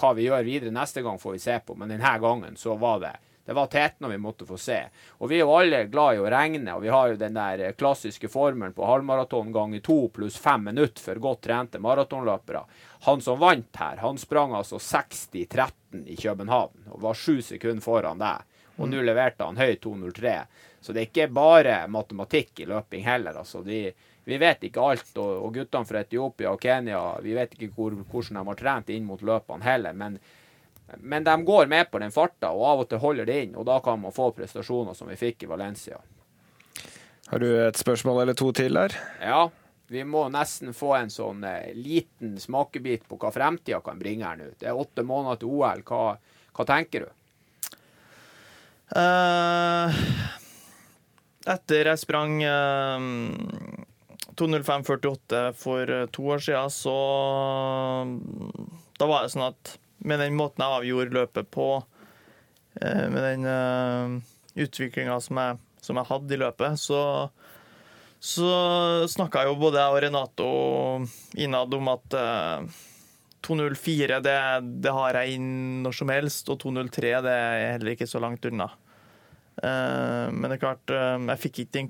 [0.00, 3.02] Hva vi gjør videre neste gang, får vi se på, men denne gangen så var
[3.02, 4.76] det det var teten vi måtte få se.
[5.18, 7.72] Og vi er jo alle glad i å regne, og vi har jo den der
[7.74, 12.62] klassiske formelen på halvmaraton ganger to pluss fem minutter for godt trente maratonløpere.
[13.08, 18.22] Han som vant her, han sprang altså 60-13 i København og var sju sekunder foran
[18.22, 18.46] deg.
[18.76, 20.36] Og nå leverte han høy 2.03.
[20.80, 23.40] Så det er ikke bare matematikk i løping heller.
[23.42, 23.62] altså.
[23.62, 23.82] De,
[24.24, 25.10] vi vet ikke alt.
[25.18, 28.94] Og, og guttene fra Etiopia og Kenya vi vet ikke hvor, hvordan de har trent
[28.94, 29.96] inn mot løpene heller.
[29.96, 30.16] Men,
[30.96, 33.58] men de går med på den farta, og av og til holder det inn.
[33.60, 36.00] Og da kan man få prestasjoner som vi fikk i Valencia.
[37.30, 38.96] Har du et spørsmål eller to til der?
[39.22, 39.48] Ja.
[39.90, 44.36] Vi må nesten få en sånn eh, liten smakebit på hva fremtida kan bringe her
[44.38, 44.52] nå.
[44.58, 45.82] Det er åtte måneder til OL.
[45.86, 46.12] Hva,
[46.54, 47.08] hva tenker du?
[48.90, 49.94] Uh,
[51.46, 52.98] etter jeg sprang uh,
[54.34, 56.96] 2.05,48 for uh, to år siden, så
[58.98, 61.68] Da var det sånn at med den måten jeg avgjorde løpet på,
[62.82, 64.18] uh, med den uh,
[64.58, 65.38] utviklinga som,
[65.80, 67.02] som, jeg hadde i løpet, så
[68.20, 68.48] så
[69.08, 70.48] snakka jo både jeg og Renato
[71.40, 72.16] innad om at
[73.40, 74.34] 2.04 det,
[74.84, 78.44] det, har jeg inn når som helst, og 2.03 det er heller ikke så langt
[78.44, 78.68] unna.
[79.60, 81.88] Uh, men det er klart, uh, jeg fikk ikke den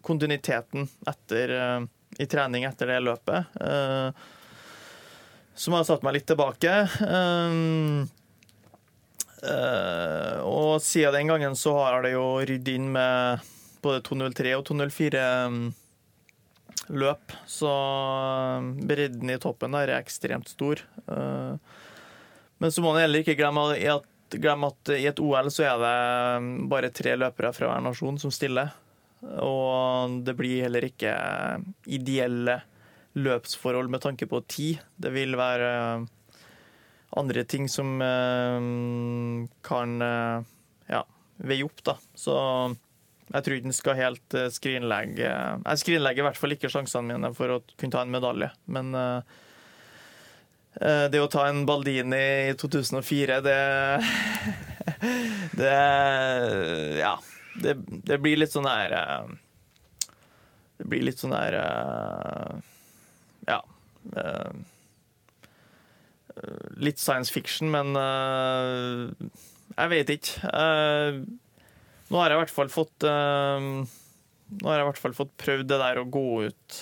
[0.00, 1.82] kontinuiteten etter, uh,
[2.16, 3.60] i trening etter det løpet.
[5.60, 6.72] som har satt meg litt tilbake.
[10.48, 13.44] og siden den gangen så har det jo rydd inn med
[13.84, 15.24] både 203 og 204
[16.88, 17.32] løp.
[17.46, 17.72] Så
[18.82, 20.82] bredden i toppen der er ekstremt stor.
[21.06, 25.82] Men så må man heller ikke glemme at, glemme at i et OL så er
[25.82, 28.72] det bare tre løpere fra hver nasjon som stiller.
[29.44, 31.12] Og det blir heller ikke
[31.92, 32.60] ideelle
[33.20, 34.84] løpsforhold med tanke på tid.
[34.96, 35.72] Det vil være
[37.20, 37.98] andre ting som
[39.66, 41.02] kan ja,
[41.42, 41.98] veie opp, da.
[42.14, 42.38] Så
[43.30, 47.12] jeg tror ikke den skal helt eh, skrinlegge Jeg skrinlegger i hvert fall ikke sjansene
[47.12, 49.38] mine for å kunne ta en medalje, men uh,
[50.78, 53.56] det å ta en Baldini i 2004, det
[55.58, 55.74] Det
[57.00, 57.16] Ja.
[57.60, 57.74] Det,
[58.06, 58.94] det blir litt sånn her
[60.78, 61.56] Det blir litt sånn her
[63.48, 63.58] Ja.
[66.80, 67.92] Litt science fiction, men
[69.74, 70.54] jeg vet ikke.
[72.10, 75.68] Nå har jeg i hvert fall fått Nå har jeg i hvert fall fått prøvd
[75.70, 76.80] det der å gå ut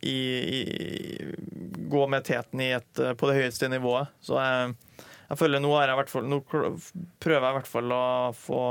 [0.00, 0.18] i,
[0.58, 0.62] i,
[1.88, 4.10] Gå med teten et, på det høyeste nivået.
[4.20, 4.74] Så jeg,
[5.30, 8.04] jeg føler nå jeg hvert fall Nå prøver jeg i hvert fall å
[8.36, 8.64] få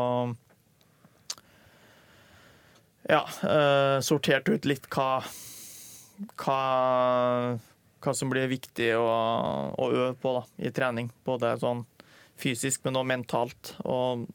[3.08, 5.22] ja, uh, sortert ut litt hva,
[6.44, 6.62] hva
[8.08, 9.06] hva som blir viktig å,
[9.74, 11.10] å øve på da, i trening.
[11.26, 11.84] Både sånn
[12.38, 13.72] fysisk, men også mentalt.
[13.90, 14.28] Og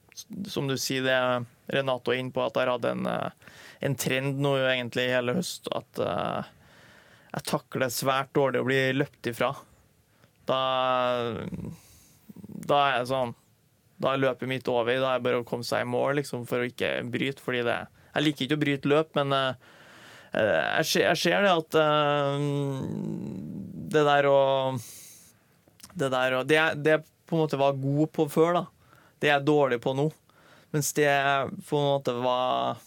[0.50, 3.54] som du sier, det er Renato er inne på, at jeg hadde en, eh,
[3.86, 5.70] en trend nå egentlig hele høst.
[5.74, 6.50] At uh,
[7.32, 9.52] jeg takler svært dårlig å bli løpt ifra.
[10.48, 10.58] Da,
[12.42, 13.30] da er jeg sånn
[14.02, 14.96] Da er løpet mitt over.
[14.98, 17.40] Da er det bare å komme seg i mål liksom, for å ikke bryte.
[17.40, 17.78] fordi det
[18.14, 19.54] Jeg liker ikke å bryte løp, men uh,
[20.34, 22.36] jeg, ser, jeg ser det at uh,
[23.94, 24.40] det der å
[25.92, 28.64] det der og det, det, på en måte var god på før, da.
[29.20, 30.08] Det er jeg dårlig på nå.
[30.72, 32.80] Mens det jeg på en måte var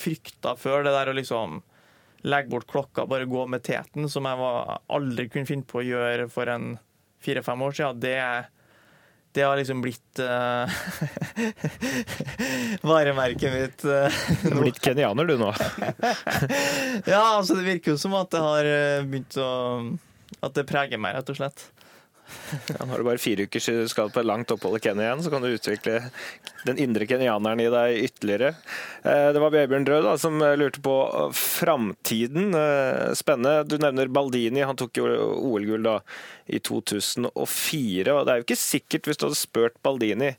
[0.00, 1.60] frykta før, det der å liksom
[2.22, 5.86] legge bort klokka, bare gå med teten, som jeg var, aldri kunne finne på å
[5.86, 6.74] gjøre for en
[7.24, 8.16] fire-fem år siden, det,
[9.36, 10.68] det har liksom blitt uh,
[12.90, 13.84] varemerket mitt.
[13.84, 15.50] Uh, du har blitt kenyaner, du nå?
[17.12, 19.50] ja, altså det virker jo som at det har eh, begynt å
[20.40, 21.68] At det preger meg, rett og slett.
[22.50, 25.06] Ja, har du bare fire uker siden du skal på et langt opphold i Kenya
[25.06, 25.98] igjen, så kan du utvikle
[26.66, 28.54] den indre kenyaneren i deg ytterligere.
[29.04, 30.96] Eh, det var Bjørn Drød da, som lurte på
[31.36, 32.50] framtiden.
[32.56, 33.62] Eh, spennende.
[33.70, 35.06] Du nevner Baldini, han tok jo
[35.50, 35.88] OL-gull
[36.50, 38.16] i 2004.
[38.16, 40.34] og Det er jo ikke sikkert, hvis du hadde spurt Baldini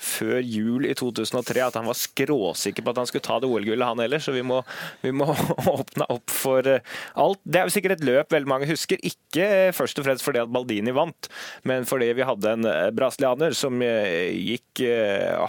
[0.00, 3.86] før jul i 2003 at han var skråsikker på at han skulle ta det OL-gullet,
[3.86, 4.22] han heller.
[4.22, 4.62] Så vi må,
[5.04, 5.28] vi må,
[5.74, 6.84] åpne opp for eh,
[7.20, 7.42] alt.
[7.44, 9.00] Det er jo sikkert et løp veldig mange husker.
[9.06, 11.30] Ikke først og fremst fordi at Baldini vant,
[11.68, 14.84] men fordi vi hadde en eh, brasilianer som eh, gikk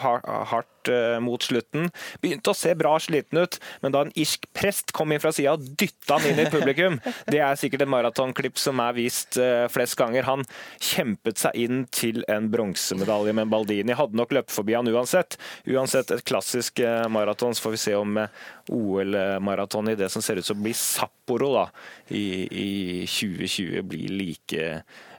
[0.01, 0.80] hardt
[1.21, 1.89] mot slutten.
[2.23, 5.53] Begynte å se bra sliten ut, men da en irsk prest kom inn fra sida
[5.57, 6.97] og dytta han inn i publikum
[7.31, 9.37] Det er sikkert et maratonklipp som er vist
[9.71, 10.27] flest ganger.
[10.27, 10.45] Han
[10.81, 13.95] kjempet seg inn til en bronsemedalje med Baldini.
[13.97, 15.37] Hadde nok løpt forbi han uansett.
[15.69, 18.41] Uansett et klassisk eh, maraton, så får vi se om eh,
[18.71, 21.67] OL-maraton i det som ser ut som blir Sapporo da,
[22.09, 22.71] i, i
[23.09, 24.67] 2020, blir like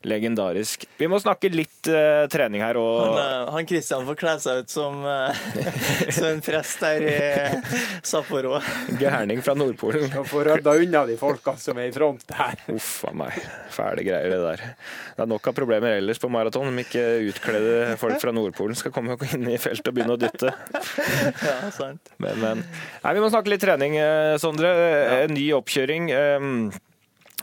[0.09, 0.87] legendarisk.
[0.99, 2.79] Vi må snakke litt uh, trening her.
[2.81, 3.17] Og...
[3.17, 5.43] Han, Kristian han Christian får kle seg ut som, uh,
[6.17, 7.17] som en prest her i
[8.07, 8.59] Sapporo.
[9.01, 10.09] Gærning fra Nordpolen.
[10.15, 12.61] Han får rydda unna de folka som er i front her.
[12.75, 13.39] Uff a meg.
[13.73, 14.65] Fæle greier, det der.
[15.17, 18.95] Det er nok av problemer ellers på maraton om ikke utkledde folk fra Nordpolen skal
[18.95, 20.55] komme inn i feltet og begynne å dytte.
[21.43, 22.11] Ja, sant.
[22.23, 22.61] Men, men.
[23.03, 23.95] Nei, vi må snakke litt trening,
[24.41, 24.71] Sondre.
[25.23, 26.11] En ny oppkjøring.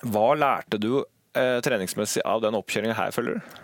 [0.08, 3.59] Hva lærte du eh, treningsmessig av den oppkjøringa her, føler du?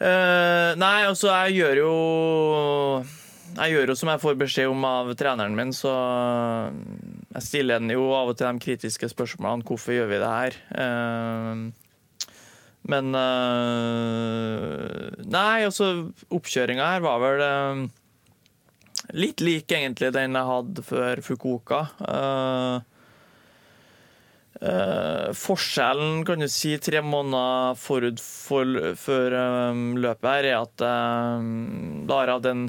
[0.00, 1.94] Uh, nei, altså, jeg gjør jo
[3.58, 5.92] Jeg gjør jo som jeg får beskjed om av treneren min, så
[7.34, 9.66] jeg stiller den jo av og til de kritiske spørsmålene.
[9.66, 10.56] Hvorfor gjør vi det her?
[10.72, 11.68] Uh,
[12.90, 15.90] men uh, Nei, altså,
[16.32, 17.44] oppkjøringa her var vel
[19.20, 21.82] litt lik egentlig den jeg hadde før Fukuoka.
[22.00, 22.80] Uh,
[24.60, 29.36] Uh, forskjellen kan du si tre måneder forut for, før
[29.72, 32.66] um, løpet her, er at um, da, har jeg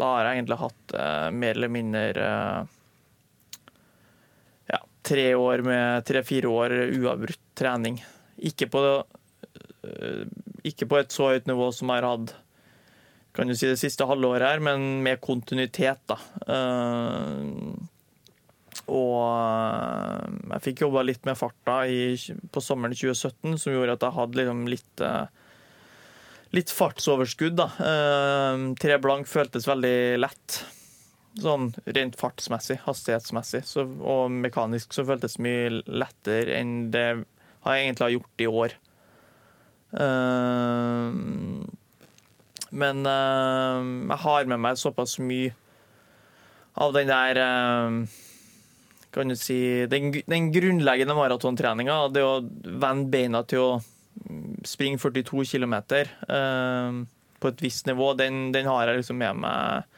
[0.00, 3.68] da har jeg egentlig hatt uh, mer eller mindre uh,
[4.72, 8.00] ja, tre år med tre-fire år uavbrutt trening.
[8.40, 8.80] Ikke på,
[10.64, 12.32] ikke på et så høyt nivå som jeg har hatt
[13.36, 16.00] kan du si det siste halvåret her, men med kontinuitet.
[16.08, 16.18] da.
[18.92, 22.12] Og eh, jeg fikk jobba litt med farta i,
[22.52, 25.24] på sommeren 2017, som gjorde at jeg hadde liksom litt, eh,
[26.56, 27.56] litt fartsoverskudd.
[27.60, 27.68] Da.
[27.88, 30.62] Eh, tre blank føltes veldig lett.
[31.32, 38.04] sånn rent fartsmessig, hastighetsmessig så, og mekanisk så føltes mye lettere enn det jeg egentlig
[38.04, 38.74] har gjort i år.
[42.82, 45.54] Men jeg har med meg såpass mye
[46.84, 47.40] av den der
[49.12, 53.72] Kan du si Den, den grunnleggende maratontreninga, det å vende beina til å
[54.68, 55.76] springe 42 km
[57.42, 59.90] på et visst nivå, den, den har jeg liksom med meg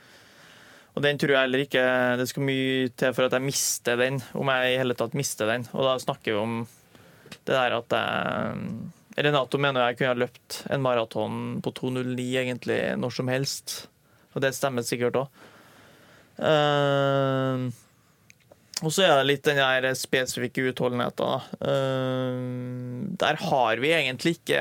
[0.94, 1.84] og den tror jeg heller ikke
[2.20, 5.50] det skal mye til for at jeg mister den, om jeg i hele tatt mister
[5.50, 5.64] den.
[5.74, 6.60] Og da snakker vi om
[7.34, 12.78] det der at jeg Renato mener jeg kunne ha løpt en maraton på 2.09 egentlig
[12.98, 13.74] når som helst.
[14.34, 15.42] Og det stemmer sikkert òg.
[16.34, 17.70] Uh,
[18.84, 21.44] og så er det litt den der spesifikke utholdenheten.
[21.60, 24.60] Uh, der har vi egentlig ikke,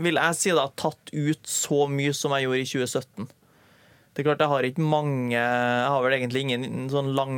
[0.00, 3.28] vil jeg si, da, tatt ut så mye som jeg gjorde i 2017.
[4.12, 7.36] Det er klart, jeg har ikke mange Jeg har vel egentlig ingen sånn lang,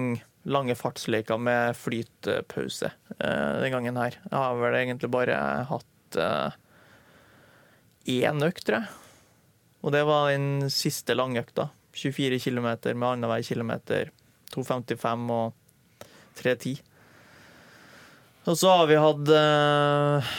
[0.48, 4.16] lange fartsleker med flytpause uh, den gangen her.
[4.22, 5.36] Jeg har vel egentlig bare
[5.68, 6.56] hatt uh,
[8.08, 8.96] én økt, tror jeg.
[9.80, 11.70] Og det var den siste langøkta.
[11.96, 14.12] 24 km med annenhver kilometer.
[14.54, 15.59] 2,55 og
[16.40, 16.80] 3,10.
[18.48, 20.30] Og så har vi hatt uh,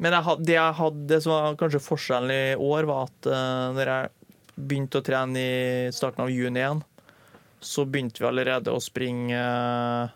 [0.00, 3.28] Men jeg had, det, jeg hadde, det som var kanskje forskjellen i år, var at
[3.30, 6.82] uh, når jeg begynte å trene i starten av juni igjen,
[7.64, 10.08] så begynte vi allerede å springe uh,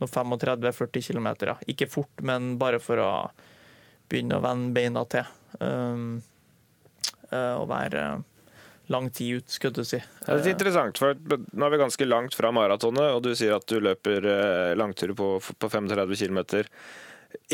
[0.00, 1.30] 35-40 km.
[1.68, 3.12] Ikke fort, men bare for å
[4.10, 5.28] begynne å vende beina til.
[5.60, 6.20] Um,
[7.30, 8.00] og være
[8.90, 10.00] lang tid ut, skulle du si.
[10.00, 13.54] Det er litt interessant, for nå er vi ganske langt fra maratonet, og du sier
[13.56, 16.42] at du løper uh, langturer på, på 35 km.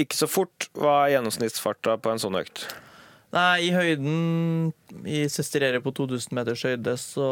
[0.00, 0.70] Ikke så fort.
[0.76, 2.66] Hva er gjennomsnittsfarta på en sånn økt?
[3.34, 4.70] Nei, i høyden
[5.04, 7.26] I Sesterere på 2000 meters høyde så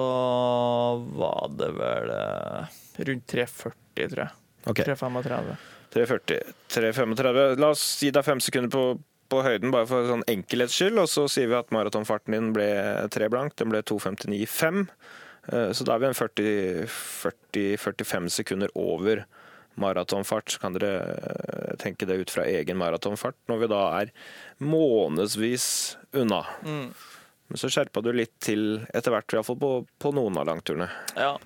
[1.17, 2.75] var det vel eh,
[3.09, 4.35] rundt 3,40, tror jeg.
[4.65, 4.91] Okay.
[4.91, 5.55] 3,35.
[5.95, 6.55] 3,40.
[6.75, 7.43] 3,35.
[7.63, 8.85] La oss gi deg fem sekunder på,
[9.33, 10.97] på høyden, bare for sånn enkelhets skyld.
[11.03, 12.68] Og så sier vi at maratonfarten din ble
[13.14, 13.51] tre blank.
[13.61, 14.85] Den ble 2,59,5.
[15.53, 19.16] Eh, så da er vi en 40-45 sekunder over
[19.81, 20.47] maratonfart.
[20.55, 24.09] Så kan dere eh, tenke det ut fra egen maratonfart, når vi da er
[24.62, 25.66] månedsvis
[26.14, 26.43] unna.
[26.64, 26.89] Mm.
[27.53, 28.62] Men så skjerpa du litt til
[28.97, 30.89] etter hvert, iallfall på, på noen av langturene.
[31.14, 31.39] Ja,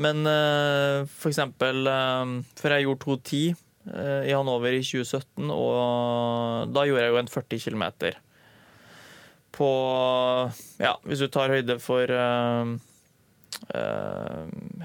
[0.00, 2.24] men uh, for eksempel uh,
[2.56, 3.58] før jeg gjorde 2.10 uh,
[3.90, 7.84] i Hanover i 2017, og da gjorde jeg jo en 40 km.
[9.52, 9.70] På
[10.78, 12.78] Ja, hvis du tar høyde for uh,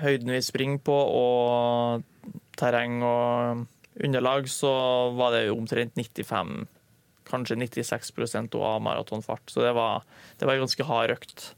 [0.02, 3.68] høyden vi springer på og terreng og
[4.04, 4.74] underlag, så
[5.18, 6.66] var det omtrent 95
[7.28, 9.52] kanskje 96% av maratonfart.
[9.52, 10.06] Så det var,
[10.40, 11.52] det var en ganske hard økt.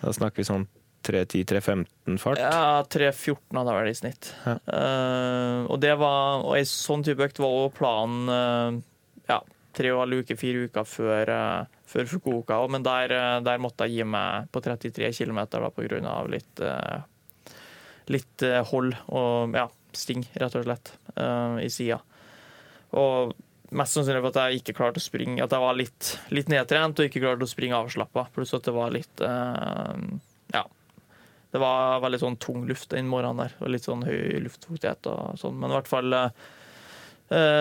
[0.00, 0.68] Da snakker vi sånn
[1.06, 2.40] 3.10-3.15 fart?
[2.40, 4.30] Ja, 3.14 hadde vært i snitt.
[4.44, 4.56] Ja.
[4.68, 8.80] Uh, og det var, og ei sånn type økt var også planen uh,
[9.30, 9.38] ja,
[9.76, 12.58] tre og en halv uke, fire uker før, uh, før Fukuoka.
[12.72, 13.14] Men der,
[13.46, 16.16] der, måtte jeg gi meg på 33 km pga.
[16.28, 16.64] litt,
[18.12, 20.92] litt hold og ja, sting, rett og slett,
[21.64, 22.00] i sida.
[23.00, 23.32] Og
[23.70, 26.98] mest sannsynlig for at jeg ikke klarte å springe At jeg var litt, litt nedtrent
[26.98, 28.26] og ikke klarte å springe avslappa.
[28.34, 30.64] Pluss at det var litt Ja.
[31.50, 35.38] Det var veldig sånn tung luft den morgenen der, og litt sånn høy luftfuktighet og
[35.40, 35.56] sånn.
[35.58, 36.30] Men i hvert fall uh,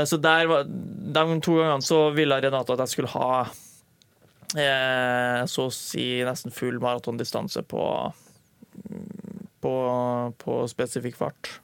[0.06, 5.66] Så der var De to gangene så ville Renate at jeg skulle ha uh, så
[5.66, 7.88] å si nesten full maratondistanse på,
[9.66, 9.74] på,
[10.46, 11.56] på spesifikk fart.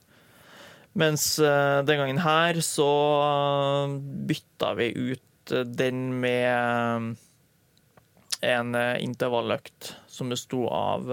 [0.97, 2.89] Mens uh, den gangen her så
[4.26, 5.21] bytta vi ut
[5.78, 7.13] den med
[8.41, 11.11] en intervalløkt som besto av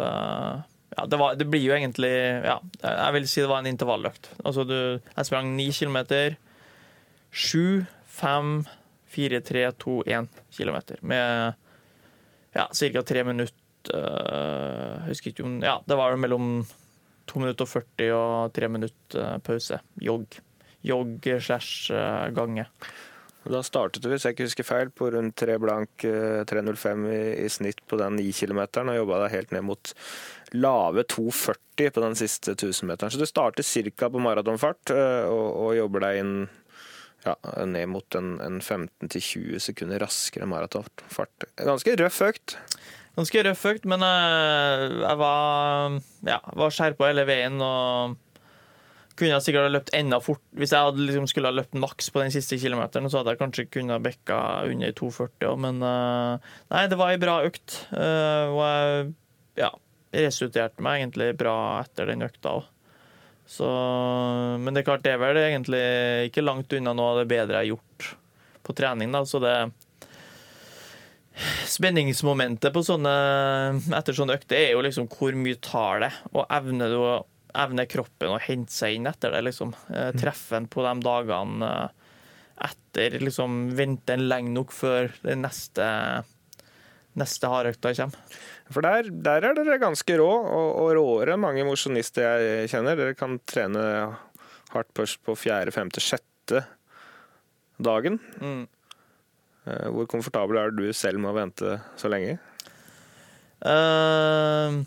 [0.97, 2.13] ja, det, var, det, blir jo egentlig
[2.45, 4.31] Ja, jeg vil si det var en intervalløkt.
[4.45, 6.37] Altså du Jeg sprang 9 kilometer.
[7.33, 8.53] 7, 5,
[9.15, 11.01] 4, 3, 2, 1 kilometer.
[11.01, 11.55] Med
[12.53, 13.03] ja, ca.
[13.09, 13.57] tre minutter
[13.89, 16.67] Jeg husker ikke om Ja, det var mellom
[17.31, 19.79] 2 minutter og 40 og 3 minutter eh, pause.
[20.03, 20.39] Jogg.
[20.85, 22.67] Jogg slash eh, gange.
[23.43, 27.21] Da startet du, hvis jeg ikke husker feil, på rundt 3 blank 3.05 eh, i,
[27.45, 29.93] i, snitt på den 9 km, og jobba deg helt ned mot
[30.55, 33.11] lave 2,40 på den siste 1000-meteren.
[33.11, 34.11] Så du starter ca.
[34.13, 36.35] på maratonfart og, og, jobber deg inn
[37.25, 37.37] ja,
[37.67, 41.51] ned mot en, en 15-20 sekunder raskere maratonfart.
[41.63, 42.59] Ganske røff økt
[43.17, 47.61] ganske røff økt, men eh, jeg var, ja, var skjerpa hele veien.
[47.61, 48.17] og
[49.17, 50.43] kunne jeg sikkert ha løpt enda fort.
[50.57, 53.43] Hvis jeg hadde liksom skulle ha løpt maks på den siste kilometeren, så hadde jeg
[53.43, 54.39] kanskje kunnet bekka
[54.69, 57.79] under 2,40 òg, men uh, nei, det var ei bra økt.
[57.93, 59.13] Uh, og jeg
[59.65, 59.73] ja,
[60.27, 62.69] resulterte meg egentlig bra etter den økta òg.
[63.53, 65.83] Men det er klart, det er vel egentlig
[66.31, 68.13] ikke langt unna noe av det bedre jeg har gjort
[68.65, 69.13] på trening.
[69.13, 69.57] da, så det
[71.67, 73.13] Spenningsmomentet på sånne,
[73.97, 77.15] etter sånne økter er jo liksom hvor mye tar det, og evner du å
[77.59, 79.43] evner kroppen å hente seg inn etter det.
[79.49, 79.75] liksom.
[79.91, 80.21] Eh, mm.
[80.23, 82.19] Treffe en på de dagene eh,
[82.69, 83.19] etter.
[83.23, 85.87] liksom Vente en lenge nok før den neste,
[87.19, 88.43] neste hardøkta kommer.
[88.73, 92.99] For der, der, er dere ganske rå, og, og råere enn mange mosjonister jeg kjenner.
[92.99, 93.83] Dere kan trene
[94.73, 96.65] hardt først på fjerde, femte, sjette
[97.83, 98.19] dagen.
[98.41, 98.65] Mm.
[99.69, 102.39] Eh, hvor komfortabel er du selv med å vente så lenge?
[103.63, 104.83] Uh,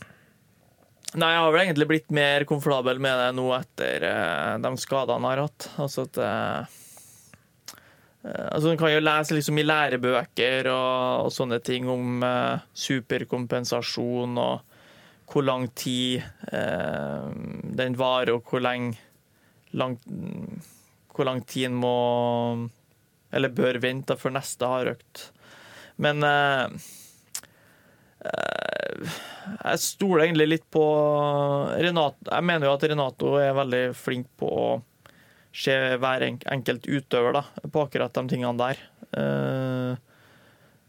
[1.19, 5.21] nei, jeg har vel egentlig blitt mer komfortabel med det nå etter uh, de skadene
[5.31, 5.67] jeg har hatt.
[5.81, 6.81] Altså at uh,
[8.25, 12.23] altså En kan jo lese liksom i lærebøker og, og sånne ting om
[12.73, 14.71] superkompensasjon og
[15.29, 18.97] hvor lang tid den varer, og hvor lenge
[19.73, 19.95] lang,
[21.13, 21.95] hvor lang tid en må
[23.33, 25.27] eller bør vente for neste hardøkt.
[26.01, 26.21] Men
[29.05, 30.83] jeg stoler egentlig litt på
[31.75, 32.29] Renato.
[32.29, 34.67] Jeg mener jo at Renato er veldig flink på å
[35.55, 38.81] se hver enkelt utøver da, på akkurat de tingene der.
[39.15, 39.95] Eh,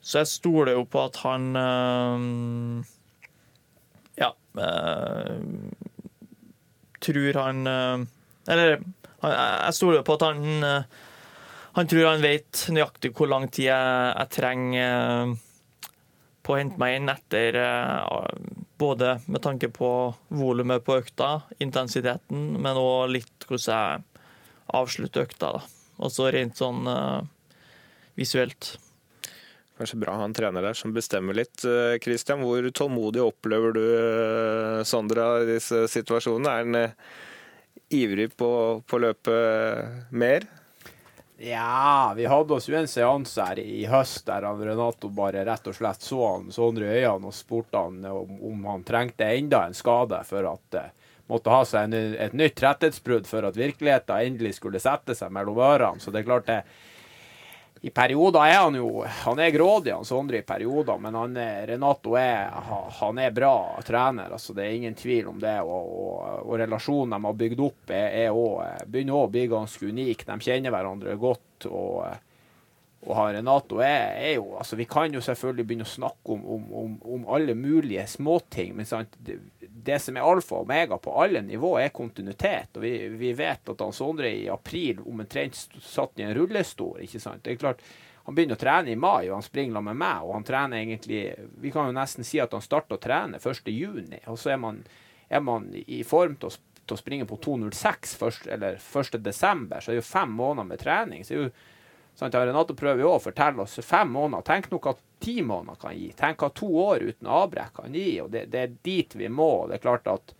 [0.01, 2.93] så jeg stoler jo på at han eh,
[4.23, 4.31] Ja
[4.63, 5.41] eh,
[7.07, 8.79] Tror han Eller
[9.27, 10.65] jeg stoler på at han
[11.77, 15.35] han tror han vet nøyaktig hvor lang tid jeg, jeg trenger
[16.47, 18.31] på å hente meg inn etter eh,
[18.77, 19.89] Både med tanke på
[20.37, 24.27] volumet på økta, intensiteten, men òg litt hvordan jeg
[24.77, 25.55] avslutter økta.
[25.57, 25.63] da.
[26.05, 27.25] Også rent sånn uh,
[28.21, 28.75] visuelt.
[29.81, 31.65] Kanskje bra å ha en trener der som bestemmer litt.
[32.05, 33.87] Kristian, hvor tålmodig opplever du
[34.85, 36.53] Sondra i disse situasjonene?
[36.53, 38.53] Er han ivrig på
[38.85, 39.41] å løpe
[40.13, 40.45] mer?
[41.39, 45.77] Ja, vi hadde oss jo en seanse her i høst der Renato bare rett og
[45.77, 49.77] slett så han Sondre i øynene og spurte han om, om, han trengte enda en
[49.77, 50.87] skade for at uh,
[51.29, 55.61] måtte ha seg en, et nytt rettighetsbrudd for at virkeligheten endelig skulle sette seg mellom
[55.61, 56.01] ørene.
[56.01, 56.63] Så det er klart det,
[57.85, 61.37] i perioder er han jo Han er grådig, han Sondre, i perioder, men han,
[61.69, 62.49] Renato er,
[63.01, 63.55] han er bra
[63.85, 64.33] trener.
[64.33, 65.59] altså Det er ingen tvil om det.
[65.61, 69.91] Og, og, og relasjonen de har bygd opp, er, er også, begynner å bli ganske
[69.93, 70.25] unik.
[70.27, 71.69] De kjenner hverandre godt.
[71.71, 72.07] og
[73.07, 76.65] og Renato er, er, jo altså Vi kan jo selvfølgelig begynne å snakke om, om,
[76.81, 79.15] om, om alle mulige småting, men sant,
[79.87, 82.75] det, som er alfa og omega på alle nivå, er kontinuitet.
[82.75, 87.01] og Vi, vi vet at han Sondre i april omtrent satt i en rullestol.
[87.05, 87.85] ikke sant, det er klart
[88.27, 90.25] han begynner å trene i mai, og han springer med meg.
[90.25, 94.27] og han trener egentlig, Vi kan jo nesten si at han starter å trene 1.6,
[94.27, 94.83] og så er man,
[95.29, 99.31] er man i form til å, til å springe på 2.06 eller 1.12.
[99.31, 101.25] Så er det jo fem måneder med trening.
[101.25, 101.55] så er det jo
[102.17, 102.35] Sant?
[102.35, 104.45] Renato prøver jo å fortelle oss fem måneder.
[104.47, 106.11] Tenk noe ti måneder kan gi.
[106.17, 108.09] Tenk hva to år uten avbrekk kan gi.
[108.25, 109.51] og det, det, er dit vi må.
[109.63, 110.35] og Det er klart at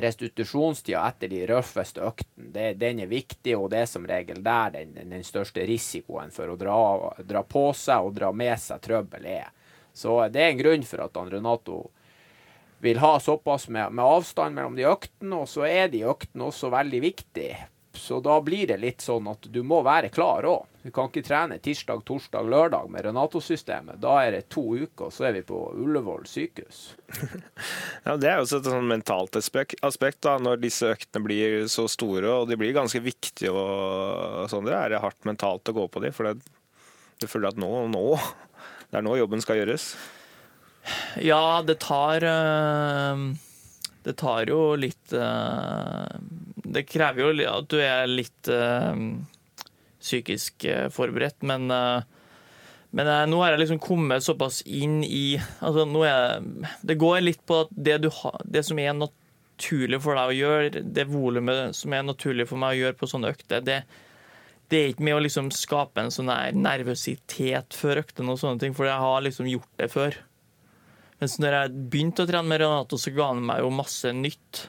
[0.00, 4.94] restitusjonstida etter de røffeste øktene, den er viktig, og det er som regel der den,
[5.10, 6.78] den største risikoen for å dra,
[7.20, 9.50] dra, på seg og dra med seg trøbbel er.
[9.92, 11.82] Så det er en grunn for at Renato
[12.82, 16.72] vil ha såpass med, med avstand mellom de øktene, og så er de øktene også
[16.72, 17.68] veldig viktige
[17.98, 20.68] så da blir det litt sånn at du må være klar òg.
[20.82, 24.00] Du kan ikke trene tirsdag, torsdag, lørdag med Renato-systemet.
[24.02, 26.80] Da er det to uker, og så er vi på Ullevål sykehus.
[28.06, 31.86] ja, Det er jo også et sånn mentalt aspekt da, når disse øktene blir så
[31.90, 33.52] store og de blir ganske viktige.
[33.54, 34.66] og sånn.
[34.66, 36.42] Det er hardt mentalt å gå på dem, for det,
[37.22, 38.04] du føler at nå, nå,
[38.90, 39.92] det er nå jobben skal gjøres.
[41.22, 43.20] Ja, det tar øh,
[44.02, 46.10] Det tar jo litt øh,
[46.62, 48.94] det krever jo at du er litt uh,
[50.02, 52.02] psykisk uh, forberedt, men, uh,
[52.92, 56.44] men nå har jeg liksom kommet såpass inn i altså nå er,
[56.84, 60.82] Det går litt på at det, ha, det som er naturlig for deg å gjøre,
[60.82, 63.82] det volumet som er naturlig for meg å gjøre på sånne økter, det,
[64.72, 68.76] det er ikke med å liksom skape en sånn nervøsitet før øktene og sånne ting,
[68.76, 70.20] for jeg har liksom gjort det før.
[71.22, 74.64] Mens når jeg begynte å trene med Renato, så ga han meg jo masse nytt.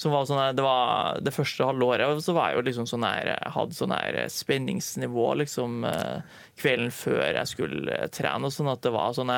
[0.00, 3.76] Var sånn det, var, det første halvåret så var jeg jo liksom sånn her, hadde
[3.76, 6.22] sånn her spenningsnivå liksom eh,
[6.60, 8.52] kvelden før jeg skulle trene.
[8.54, 9.34] sånn at det var sånn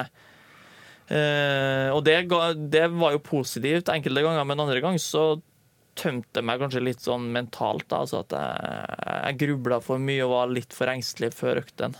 [1.13, 2.15] Uh, og det,
[2.73, 5.25] det, var jo positivt enkelte ganger, men andre ganger så
[5.99, 7.85] tømte jeg meg kanskje litt sånn mentalt.
[7.91, 11.99] da, altså At jeg, jeg grubla for mye og var litt for engstelig før økten.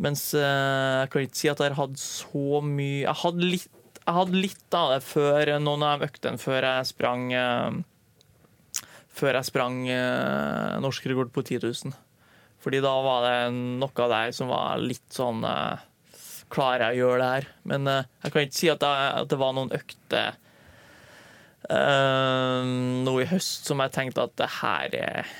[0.00, 3.79] Mens uh, jeg kan ikke si at jeg hadde så mye Jeg hadde litt
[4.10, 7.78] jeg jeg hadde litt av det før noen av øktene før jeg sprang eh,
[9.20, 11.94] Før jeg sprang eh, norsk rekord på 10 000.
[12.62, 15.86] Fordi da var det noe det som var litt sånn eh,
[16.50, 17.46] Klarer jeg å gjøre det her?
[17.70, 18.88] Men jeg kan ikke si at det,
[19.20, 20.32] at det var noen økter
[21.70, 22.66] uh,
[23.06, 25.30] nå i høst som jeg tenkte at det her er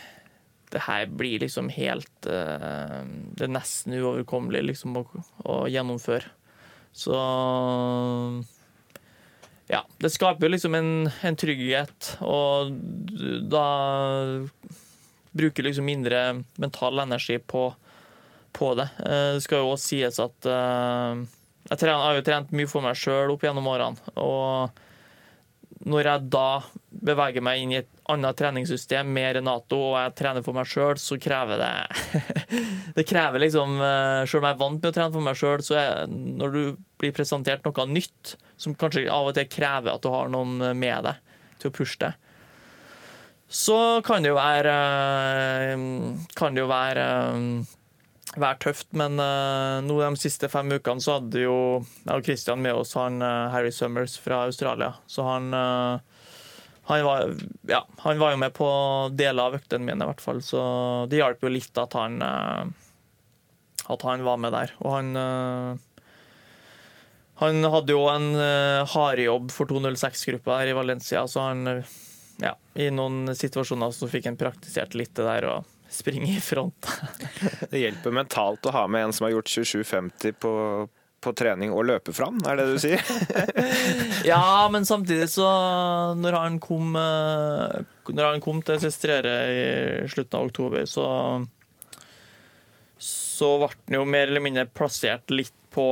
[0.70, 5.02] det her blir liksom helt Det er nesten uoverkommelig liksom å,
[5.42, 6.30] å, gjennomføre.
[6.94, 7.18] Så
[9.70, 9.84] Ja.
[10.02, 12.72] Det skaper liksom en, en trygghet, og
[13.52, 13.66] da
[15.30, 17.68] bruker liksom mindre mental energi på,
[18.52, 18.88] på det.
[18.98, 21.22] Uh, det skal jo også sies at uh,
[21.68, 24.14] jeg, trener, jeg har jo trent mye for meg sjøl opp gjennom årene.
[24.18, 24.86] og
[25.80, 26.48] når jeg da
[26.90, 30.98] beveger meg inn i et annet treningssystem med Renato, og jeg trener for meg sjøl,
[31.00, 31.72] så krever det
[32.96, 33.76] Det krever liksom
[34.28, 36.62] Sjøl om jeg er vant med å trene for meg sjøl, så er, når du
[37.00, 41.06] blir presentert noe nytt, som kanskje av og til krever at du har noen med
[41.06, 42.14] deg til å pushe det,
[43.50, 44.74] så kan det jo være
[46.38, 47.06] Kan det jo være
[48.38, 51.56] være tøft, men uh, nå de siste fem ukene så hadde jo
[52.04, 53.18] jeg og Christian med oss han
[53.50, 54.92] Harry Summers fra Australia.
[55.11, 55.98] Så han, uh,
[56.91, 57.32] han, var,
[57.70, 58.68] ja, han var jo med på
[59.14, 60.43] deler av øktene mine, i hvert fall.
[60.45, 60.61] Så
[61.11, 64.74] det hjalp jo litt at han, at han var med der.
[64.82, 65.78] Og han
[67.41, 71.62] han hadde jo en uh, hardjobb for 206-gruppa her i Valencia, så han
[72.41, 75.47] ja, i noen situasjoner så fikk han praktisert litt det der.
[75.49, 76.86] og springe i front.
[77.70, 80.53] det hjelper mentalt å ha med en som har gjort 27,50 på,
[81.20, 83.04] på trening og løpe fram, er det du sier?
[84.30, 85.46] ja, men samtidig så
[86.16, 89.64] Når han kom, eh, når han kom til Sestrere i
[90.10, 91.06] slutten av oktober, så
[93.40, 95.84] så ble han jo mer eller mindre plassert litt på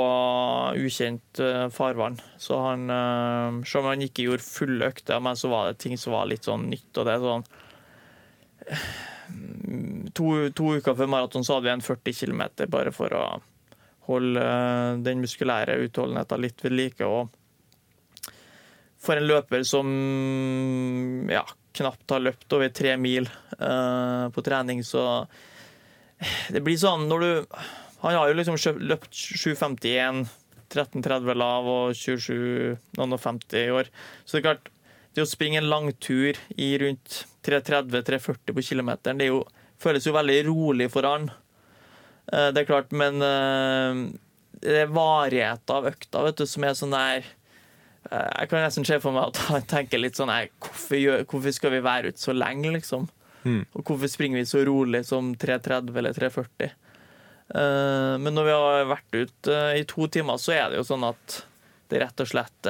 [0.77, 2.19] ukjent eh, farvann.
[2.37, 5.97] Så han eh, Selv om han ikke gjorde fulle økter, men så var det ting
[6.01, 6.91] som var litt sånn nytt.
[6.97, 7.47] og det sånn
[10.17, 10.27] to,
[10.57, 13.25] to, uker før maraton så hadde vi en 40 km bare for å
[14.09, 17.07] holde eh, den muskulære utholdenheten litt ved like.
[17.07, 17.29] Og
[18.99, 19.89] for en løper som
[21.31, 21.45] ja,
[21.79, 23.29] knapt har løpt over tre mil
[23.61, 25.23] uh, på trening, så
[26.51, 27.59] det blir sånn når du
[28.03, 30.25] Han har jo liksom løpt 7,51,
[30.71, 33.89] 13,30 lav og 27,50 i år.
[34.23, 34.69] Så det er klart,
[35.15, 39.41] det å springe en langtur i rundt 3.30-3.40 på kilometeren, det jo,
[39.83, 41.27] føles jo veldig rolig for han.
[42.33, 44.01] Eh, det er klart, men eh,
[44.63, 48.89] det er varigheten av økta vet du, som er sånn der eh, Jeg kan nesten
[48.89, 52.23] se for meg at han tenker litt sånn her, hvorfor, hvorfor, skal vi være ute
[52.23, 53.09] så lenge, liksom?
[53.45, 53.63] Mm.
[53.73, 56.77] Og hvorfor springer vi så rolig som 3.30 eller 3.40?
[57.49, 61.37] Men når vi har vært ute i to timer, så er det jo sånn at
[61.89, 62.69] det rett og slett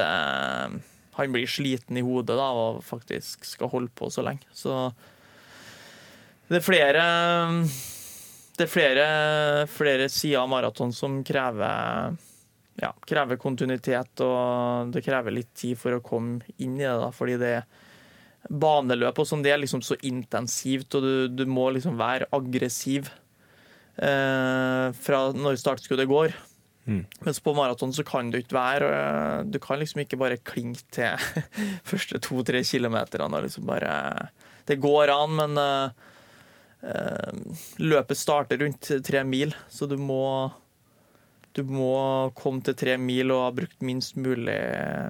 [1.18, 4.46] han blir sliten i hodet da, og faktisk skal holde på så lenge.
[4.54, 4.76] Så
[6.46, 7.08] det er flere
[8.58, 9.04] det er flere,
[9.70, 12.16] flere sider av maraton som krever,
[12.82, 16.96] ja, krever kontinuitet, og det krever litt tid for å komme inn i det.
[16.98, 17.68] da, fordi det er
[18.48, 23.10] baneløp og sånn, det er liksom så intensivt, og du, du må liksom være aggressiv
[23.98, 26.36] eh, fra når startskuddet går.
[26.88, 27.02] Mm.
[27.26, 30.86] Mens på maraton så kan du ikke være eh, Du kan liksom ikke bare klinke
[30.94, 31.20] til
[31.90, 33.42] første to-tre kilometerne.
[33.44, 34.30] Liksom bare,
[34.70, 36.14] det går an, men uh,
[37.82, 40.52] løpet starter rundt tre mil, så du må
[41.56, 44.60] du må komme til tre mil og ha brukt minst mulig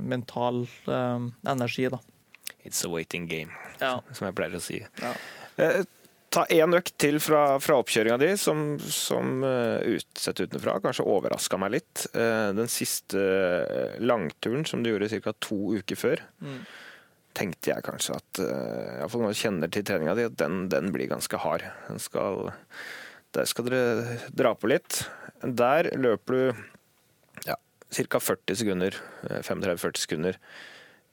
[0.01, 1.91] mental uh, energi.
[1.93, 1.99] da.
[2.65, 3.53] It's a waiting game,
[3.83, 3.99] ja.
[4.17, 4.81] som jeg pleier å si.
[5.03, 5.85] Ja
[6.29, 11.59] ta én økt til fra, fra oppkjøringa di, som, som ut, utsett utenfra kanskje overraska
[11.61, 12.05] meg litt.
[12.13, 13.23] Den siste
[14.03, 15.35] langturen som du gjorde ca.
[15.41, 16.61] to uker før, mm.
[17.39, 20.91] Tenkte jeg kanskje at uh, Iallfall når jeg kjenner til treninga di, at den, den,
[20.95, 21.65] blir ganske hard.
[22.03, 22.51] Skal,
[23.37, 25.05] der skal dere dra på litt.
[25.43, 28.21] Der løper du ja, ca.
[28.21, 28.99] 40 sekunder,
[29.31, 30.41] 35-40 sekunder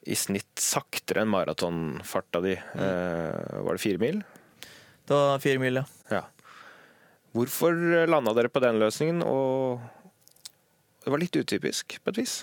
[0.06, 2.54] i snitt saktere enn maratonfarta di.
[2.78, 3.64] Mm.
[3.66, 4.22] var det fire mil?
[5.06, 5.86] Det var fire mil, ja.
[6.14, 6.24] ja.
[7.36, 7.74] Hvorfor
[8.10, 9.82] landa dere på den løsningen, og
[11.04, 12.36] det var litt utypisk på et vis?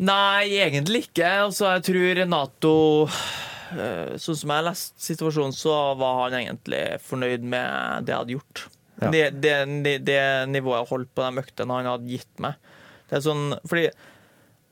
[0.00, 1.28] Nei, egentlig ikke.
[1.44, 2.74] Altså, jeg tror Renato
[3.04, 8.22] eh, Sånn som jeg har lest situasjonen, så var han egentlig fornøyd med det jeg
[8.22, 8.64] hadde gjort.
[9.00, 9.12] Ja.
[9.12, 10.20] Det, det, det,
[10.52, 12.72] nivået jeg holdt på de øktene han hadde gitt meg.
[13.08, 13.88] Det er sånn, fordi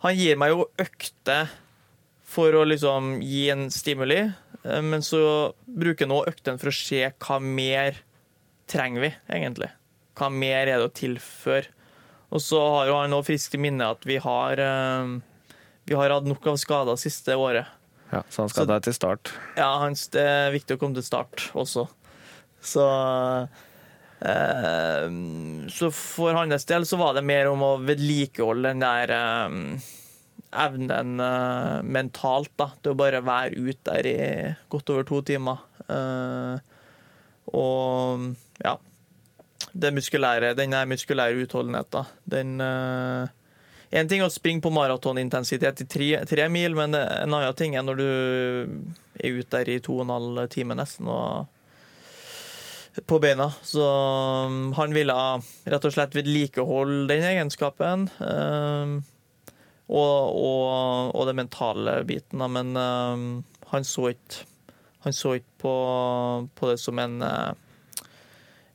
[0.05, 1.53] han gir meg jo økter
[2.29, 4.21] for å liksom gi en stimuli,
[4.65, 8.03] Eh, men så bruker jeg nå øktene for å se hva mer
[8.71, 9.71] trenger vi, egentlig.
[10.19, 11.75] Hva mer er det å tilføre?
[12.31, 15.13] Og så har jo han nå friskt i minne at vi har, eh,
[15.89, 17.67] vi har hatt nok av skader siste året.
[18.13, 19.33] Ja, Så han skal Så- der til start.
[19.57, 21.89] Ja, hans, det er viktig å komme til start også.
[22.63, 22.85] Så
[24.21, 25.09] eh,
[25.69, 29.79] Så for hans del så var det mer om å vedlikeholde den der eh,
[30.53, 32.71] evnen eh, mentalt, da.
[32.83, 35.59] Til å bare være ute der i godt over to timer.
[35.89, 36.59] Eh,
[37.55, 38.77] og ja.
[39.73, 42.61] Det muskulære, den muskulære utholdenheten, den
[43.89, 47.55] Én en ting er å springe på maratonintensitet i tre, tre mil, men en annen
[47.57, 48.09] ting er når du
[49.17, 51.49] er ute der i to og en halv time nesten og
[53.07, 53.51] på beina.
[53.63, 53.85] Så
[54.47, 55.15] um, han ville
[55.73, 58.09] rett og slett vedlikeholde den egenskapen.
[58.19, 59.01] um,
[59.89, 62.43] og, og, og den mentale biten.
[62.53, 63.29] Men um,
[63.73, 64.45] han så ikke
[65.07, 65.73] Han så ikke på,
[66.59, 67.55] på det som en uh,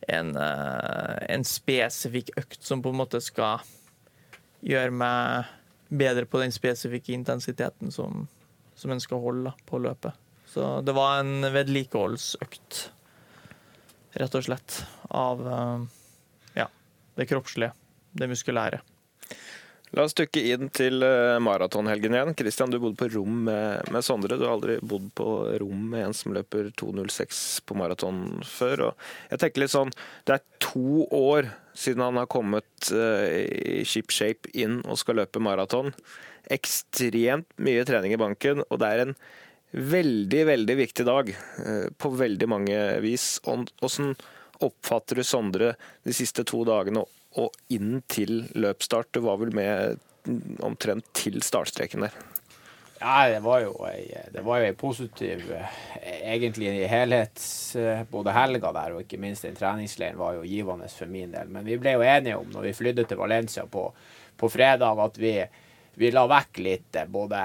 [0.08, 3.64] en, uh, en spesifikk økt som på en måte skal
[4.64, 5.51] gjøre meg
[5.93, 8.28] bedre på den spesifikke intensiteten som,
[8.76, 10.16] som en skal holde på løpet.
[10.49, 12.80] Så det var en vedlikeholdsøkt,
[14.22, 14.80] rett og slett,
[15.10, 15.86] av eh,
[16.60, 16.68] ja,
[17.18, 17.74] det kroppslige,
[18.14, 18.84] det muskulære.
[19.93, 22.33] La oss dukke inn til eh, maratonhelgen igjen.
[22.37, 24.39] Kristian, du bodde på rom med, med Sondre.
[24.41, 25.27] Du har aldri bodd på
[25.61, 28.87] rom med en som løper 2.06 på maraton før.
[28.87, 29.93] Og jeg tenker litt sånn,
[30.25, 35.21] Det er to år siden han har kommet uh, i ship shape inn og skal
[35.21, 35.93] løpe maraton.
[36.53, 39.15] Ekstremt mye trening i banken, og det er en
[39.73, 43.35] veldig, veldig viktig dag uh, på veldig mange vis.
[43.45, 44.15] Hvordan
[44.63, 47.05] oppfatter du Sondre de siste to dagene
[47.39, 49.11] og inn til løpsstart?
[49.13, 49.99] Du var vel med
[50.63, 52.15] omtrent til startstreken der?
[53.03, 54.05] Ja, det var jo ei,
[54.45, 55.41] var jo ei positiv
[55.99, 60.88] Egentlig i helhets eh, Både helga der og ikke minst den treningsleiren var jo givende
[60.88, 61.51] for min del.
[61.51, 63.89] Men vi ble jo enige om når vi flydde til Valencia på,
[64.39, 65.36] på fredag, at vi,
[65.99, 67.43] vi la vekk litt eh, både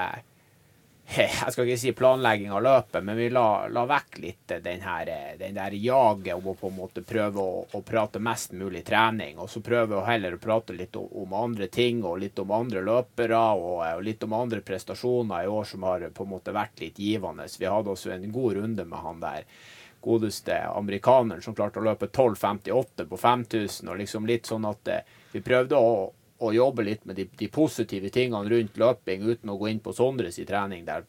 [1.17, 5.09] jeg skal ikke si planlegging av løpet, men vi la, la vekk litt den, her,
[5.39, 9.39] den der jaget om å på en måte prøve å, å, prate mest mulig trening.
[9.41, 12.53] Og så prøve å heller å prate litt om, om andre ting og litt om
[12.53, 16.53] andre løpere og, og, litt om andre prestasjoner i år som har på en måte
[16.53, 17.49] vært litt givende.
[17.57, 19.49] Vi hadde også en god runde med han der
[19.99, 23.89] godeste amerikaneren som klarte å løpe 12,58 på 5000.
[23.89, 25.91] og liksom litt sånn at eh, vi prøvde å
[26.39, 29.93] og jobbe litt med de, de, positive tingene rundt løping, uten å gå inn på
[29.95, 31.03] Sondres i trening der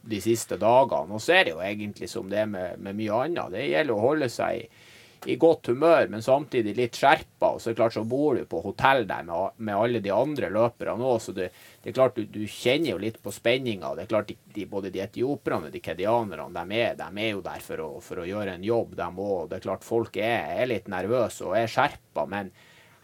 [0.00, 1.16] de siste dagene.
[1.16, 3.52] Og så er det jo egentlig som det er med, med mye annet.
[3.56, 4.64] Det gjelder å holde seg i,
[5.28, 7.50] i godt humør, men samtidig litt skjerpa.
[7.50, 10.14] Og så er det klart så bor du på hotell der med, med alle de
[10.14, 11.50] andre løperne òg, så det,
[11.82, 13.92] det, er klart du, du, kjenner jo litt på spenninga.
[13.98, 17.34] Det er klart de, de, både de etioperne og de kedianerne, de er, de er
[17.34, 19.46] jo der for å, for å gjøre en jobb, de òg.
[19.50, 22.54] Det er klart folk er, er litt nervøse og er skjerpa, men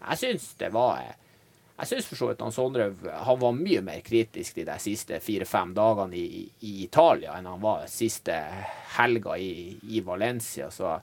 [0.06, 1.02] jeg syns det var
[1.76, 5.20] jeg syns for så vidt han Sondre han var mye mer kritisk de der siste
[5.20, 8.36] fire-fem dagene i, i, Italia enn han var siste
[8.96, 10.70] helga i, i Valencia.
[10.72, 10.94] Så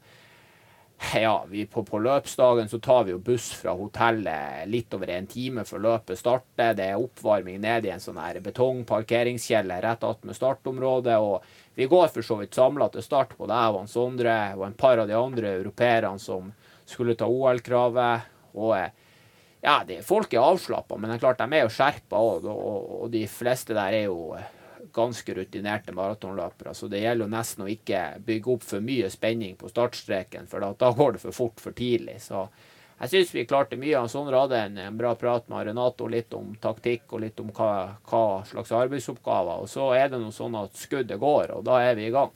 [1.14, 1.36] ja,
[1.72, 5.84] på, på, løpsdagen så tar vi jo buss fra hotellet litt over en time før
[5.86, 6.74] løpet starter.
[6.74, 11.20] Det er oppvarming ned i en sånn her betongparkeringskjeller rett attmed startområdet.
[11.22, 11.46] og
[11.78, 14.78] vi går for så vidt samla til start på det jeg og Sondre og en
[14.78, 16.50] par av de andre europeerne som
[16.86, 18.30] skulle ta OL-kravet.
[18.54, 19.03] og
[19.64, 22.50] ja, det, folk er avslappa, men det er klart de er jo skjerpa òg.
[22.52, 24.36] Og, og, de fleste der er jo
[24.94, 26.74] ganske rutinerte maratonløpere.
[26.76, 30.60] Så det gjelder jo nesten å ikke bygge opp for mye spenning på startstreken, for
[30.60, 32.20] da, da går det for fort for tidlig.
[32.26, 32.44] Så
[33.00, 34.04] jeg syns vi klarte mye.
[34.12, 37.74] Sondre hadde en, en, bra prat med Renato litt om taktikk og litt om hva,
[38.12, 39.64] hva slags arbeidsoppgaver.
[39.64, 42.36] Og så er det noe sånn at skuddet går, og da er vi i gang.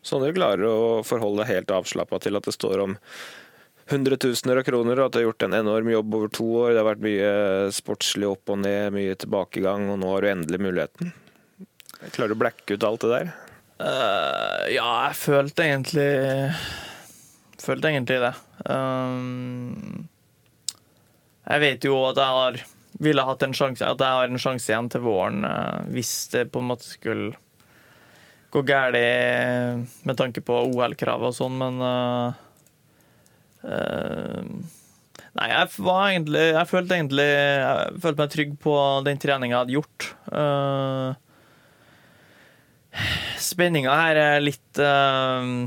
[0.00, 2.96] Sondre klarer å forholde helt avslappa til at det står om
[3.90, 6.72] hundretusener av kroner, og at du har gjort en enorm jobb over to år.
[6.72, 7.30] Det har vært mye
[7.74, 11.12] sportslig opp og ned, mye tilbakegang, og nå har du endelig muligheten.
[12.12, 13.30] Klarer du å blacke ut alt det der?
[13.76, 16.06] Uh, ja, jeg følte egentlig
[17.60, 18.30] Følte egentlig det.
[18.72, 20.06] Um,
[21.44, 22.58] jeg vet jo at jeg har
[23.04, 26.46] ville hatt en sjanse At jeg har en sjanse igjen til våren uh, hvis det
[26.54, 27.34] på en måte skulle
[28.54, 32.45] gå galt med tanke på OL-kravet og sånn, men Uh,
[33.66, 38.74] nei, jeg var egentlig Jeg følte egentlig Jeg følte meg trygg på
[39.06, 40.08] den treninga jeg hadde gjort.
[40.30, 41.10] Uh,
[43.42, 45.66] Spenninga her er litt uh,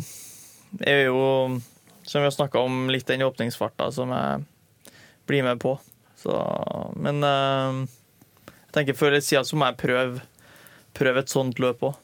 [0.86, 1.22] Er jo,
[2.08, 4.48] som vi har snakka om, litt den åpningsfarta som jeg
[5.30, 5.76] blir med på.
[6.18, 6.34] Så,
[6.98, 10.24] men jeg tenker før eller siden så må jeg prøve,
[10.98, 12.00] prøve et sånt løp òg.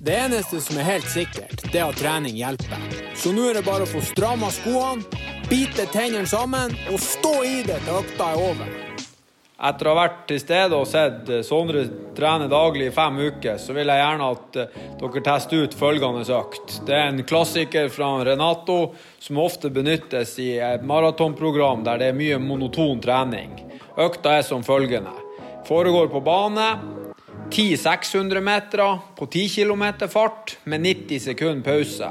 [0.00, 2.82] Det eneste som er helt sikkert, det er at trening hjelper.
[3.16, 5.06] Så nå er det bare å få stramma skoene,
[5.48, 8.74] bite tennene sammen og stå i det til økta er over.
[9.56, 11.86] Etter å ha vært til stede og sett eh, Sondre
[12.16, 16.26] trene daglig i fem uker, så vil jeg gjerne at eh, dere tester ut følgende
[16.36, 16.74] økt.
[16.84, 18.78] Det er en klassiker fra Renato
[19.16, 23.56] som ofte benyttes i et maratonprogram der det er mye monoton trening.
[23.96, 25.16] Økta er som følgende.
[25.64, 26.68] Foregår på bane.
[27.50, 32.10] 10 600 meter på 10 km fart med 90 sekunder pause.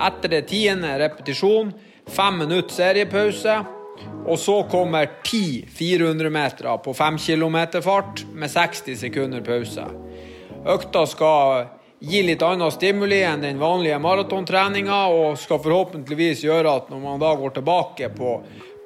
[0.00, 1.72] Etter det tiende repetisjon,
[2.06, 3.64] fem minutter seriepause.
[4.26, 9.86] Og så kommer 10 400 meter på 5 km fart med 60 sekunder pause.
[10.66, 11.66] Økta skal
[11.98, 17.22] gi litt annen stimuli enn den vanlige maratontreninga, og skal forhåpentligvis gjøre at når man
[17.22, 18.36] da går tilbake på,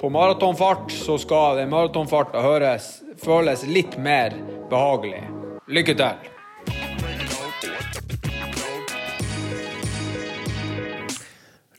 [0.00, 2.44] på maratonfart, så skal den maratonfarta
[3.24, 4.36] føles litt mer
[4.70, 5.39] behagelig.
[5.70, 6.30] Lykke til!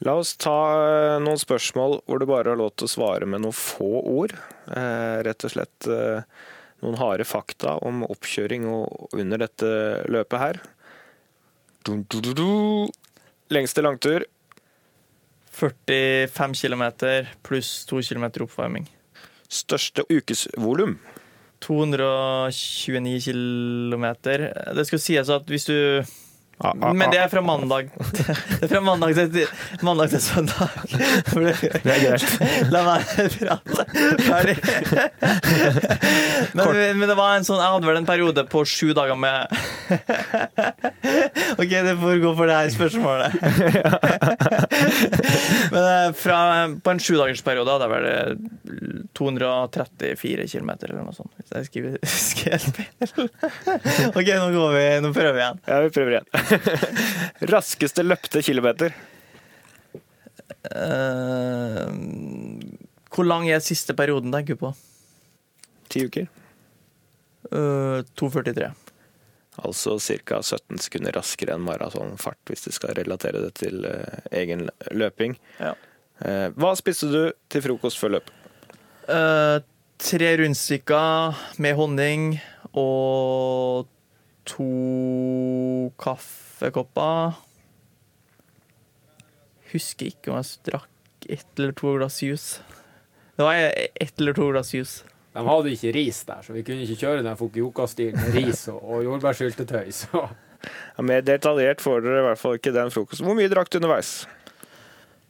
[0.02, 3.44] La oss ta eh, noen spørsmål hvor du bare har lov til å svare med
[3.44, 4.32] noen få ord.
[4.72, 6.24] Eh, rett og slett eh,
[6.82, 9.70] noen harde fakta om oppkjøring og under dette
[10.08, 10.62] løpet her.
[13.52, 14.26] Lengste langtur
[15.60, 16.86] 45 km
[17.44, 18.88] pluss 2 km oppvarming.
[19.52, 20.96] Største ukesvolum
[21.62, 24.06] 229 km.
[24.76, 26.04] Det skal sies at hvis du
[26.94, 27.86] Men det er fra mandag.
[28.62, 29.48] Det er fra mandag til,
[29.82, 30.70] mandag til søndag.
[31.32, 31.40] Det
[31.82, 32.24] er greit.
[32.72, 33.02] La meg
[33.38, 33.86] prate
[34.22, 34.58] ferdig.
[36.54, 36.66] Men,
[37.00, 39.48] men det var en sånn Jeg hadde vel en periode på sju dager med
[41.58, 43.32] OK, det får gå for det her spørsmålet.
[45.72, 48.06] Men eh, fra, på en sjudagersperiode hadde jeg vel
[49.18, 51.32] 234 km eller noe sånt.
[51.38, 51.92] Hvis jeg skriver,
[52.30, 52.92] skriver feil.
[54.12, 54.86] OK, nå går vi.
[55.06, 55.60] Nå prøver vi igjen.
[55.68, 56.28] Ja, vi prøver igjen.
[57.54, 58.96] Raskeste løpte kilometer.
[60.72, 61.90] Uh,
[63.12, 64.74] hvor lang er siste perioden, tenker du på?
[65.92, 66.28] Ti uker.
[67.52, 68.72] Uh, 2,43.
[69.62, 70.42] Altså ca.
[70.42, 75.36] 17 sekunder raskere enn maratonfart, hvis du skal relatere det til uh, egen løping.
[75.60, 75.76] Ja.
[76.22, 78.30] Eh, hva spiste du til frokost før løp?
[79.10, 79.58] Eh,
[80.02, 82.36] tre rundstykker med honning
[82.78, 83.90] og
[84.50, 84.70] to
[86.62, 87.34] kaffekopper.
[89.72, 92.62] Husker ikke om jeg drakk ett eller to glass juice.
[93.38, 95.04] Det var ett eller to glass juice.
[95.34, 98.82] De hadde ikke ris der, så vi kunne ikke kjøre den Fukuoka-stilen med ris og,
[98.84, 99.92] og jordbærsyltetøy.
[99.96, 100.26] Så
[100.62, 103.26] Ja, mer detaljert får dere i hvert fall ikke den frokosten.
[103.26, 104.28] Hvor mye drakk du underveis?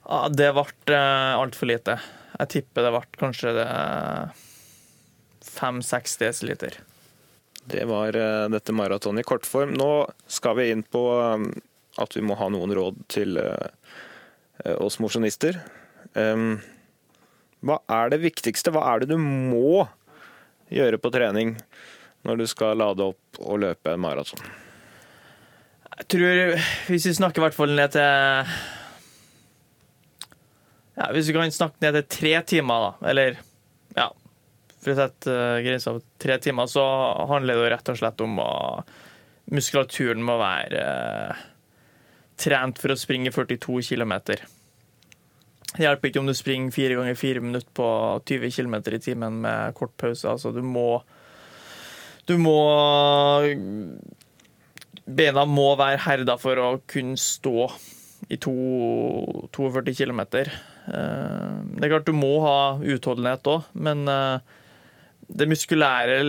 [0.03, 1.95] Ja, det ble uh, altfor lite.
[2.35, 3.53] Jeg tipper det ble kanskje
[5.45, 6.81] fem-seks desiliter.
[7.69, 9.75] Det var eh, dette maratonet i kortform.
[9.77, 9.91] Nå
[10.27, 11.45] skal vi inn på eh,
[12.01, 15.57] at vi må ha noen råd til eh, oss mosjonister.
[17.61, 18.73] Hva er det viktigste?
[18.73, 19.85] Hva er det du må
[20.71, 21.55] gjøre på trening
[22.27, 24.41] når du skal lade opp og løpe en maraton?
[26.01, 26.41] Jeg tror,
[26.89, 28.05] hvis vi snakker i hvert fall ned til
[30.97, 33.39] ja, Hvis vi kan snakke ned til tre timer, da, eller
[34.81, 36.83] For å sette uh, grensa på tre timer, så
[37.29, 38.51] handler det rett og slett om å
[39.51, 41.39] Muskulaturen må være uh,
[42.39, 44.13] trent for å springe 42 km.
[45.71, 47.87] Det hjelper ikke om du springer fire ganger fire minutter på
[48.27, 50.29] 20 km i timen med kort pause.
[50.29, 51.03] Altså, du må
[52.27, 52.57] Du må
[55.05, 57.69] Beina må være herda for å kunne stå
[58.31, 58.53] i to,
[59.51, 60.21] 42 km.
[60.31, 64.59] Det er klart du må ha utholdenhet òg, men eh,
[65.31, 66.21] det muskulære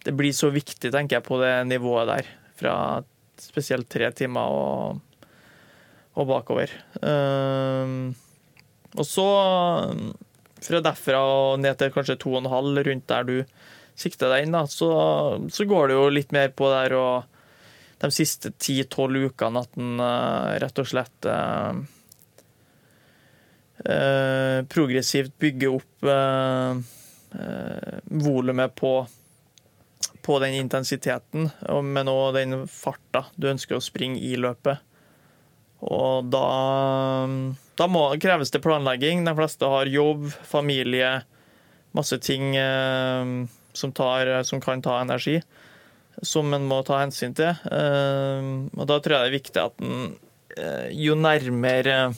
[0.00, 2.28] Det blir så viktig, tenker jeg, på det nivået der.
[2.56, 2.74] Fra
[3.40, 5.26] spesielt tre timer og,
[6.16, 6.72] og bakover.
[7.00, 8.12] Uh,
[8.96, 9.26] og så,
[10.64, 13.36] fra derfra og ned til kanskje to og en halv, rundt der du
[14.00, 14.90] sikter deg inn, da, så,
[15.52, 17.28] så går det jo litt mer på der og
[18.00, 21.76] de siste ti-tolv ukene at en uh, rett og slett uh,
[24.72, 26.08] progressivt bygger opp
[27.34, 28.92] uh, volumet på,
[30.26, 31.50] på den intensiteten,
[31.84, 34.82] men òg den farta du ønsker å springe i løpet.
[35.80, 36.44] Og da,
[37.80, 39.24] da må, kreves det planlegging.
[39.24, 41.22] De fleste har jobb, familie,
[41.96, 45.38] masse ting som, tar, som kan ta energi
[46.22, 47.54] som en må ta hensyn til.
[48.76, 50.10] Og da tror jeg det er viktig at en
[50.92, 52.10] jo nærmere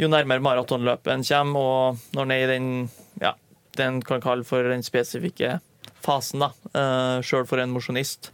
[0.00, 2.68] jo nærmere maratonløpet en kommer, og når en er i den
[3.78, 5.50] den kan kalle for den spesifikke
[6.00, 6.50] fasen, da,
[7.24, 8.30] sjøl for en mosjonist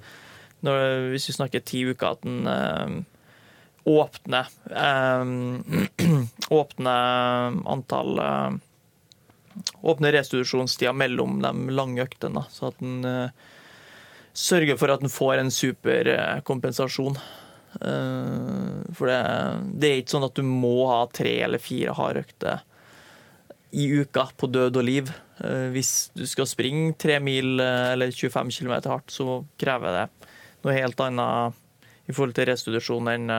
[0.62, 3.04] Hvis vi snakker ti uker, at en
[3.86, 4.46] åpner
[6.60, 7.00] Åpner
[7.74, 8.12] antall
[9.80, 13.30] åpner restitusjonstida mellom de lange øktene, så at en uh,
[14.36, 17.16] sørger for at en får en superkompensasjon.
[17.16, 17.42] uh.
[17.76, 19.20] Uh, for det,
[19.76, 22.64] det, er ikke sånn at du må ha tre eller fire hardøkter
[23.76, 25.12] i uka på død og liv.
[25.74, 30.30] Hvis du skal springe tre mil eller 25 km hardt, så krever det
[30.64, 31.58] noe helt annet
[32.06, 33.32] i forhold til restitusjon enn,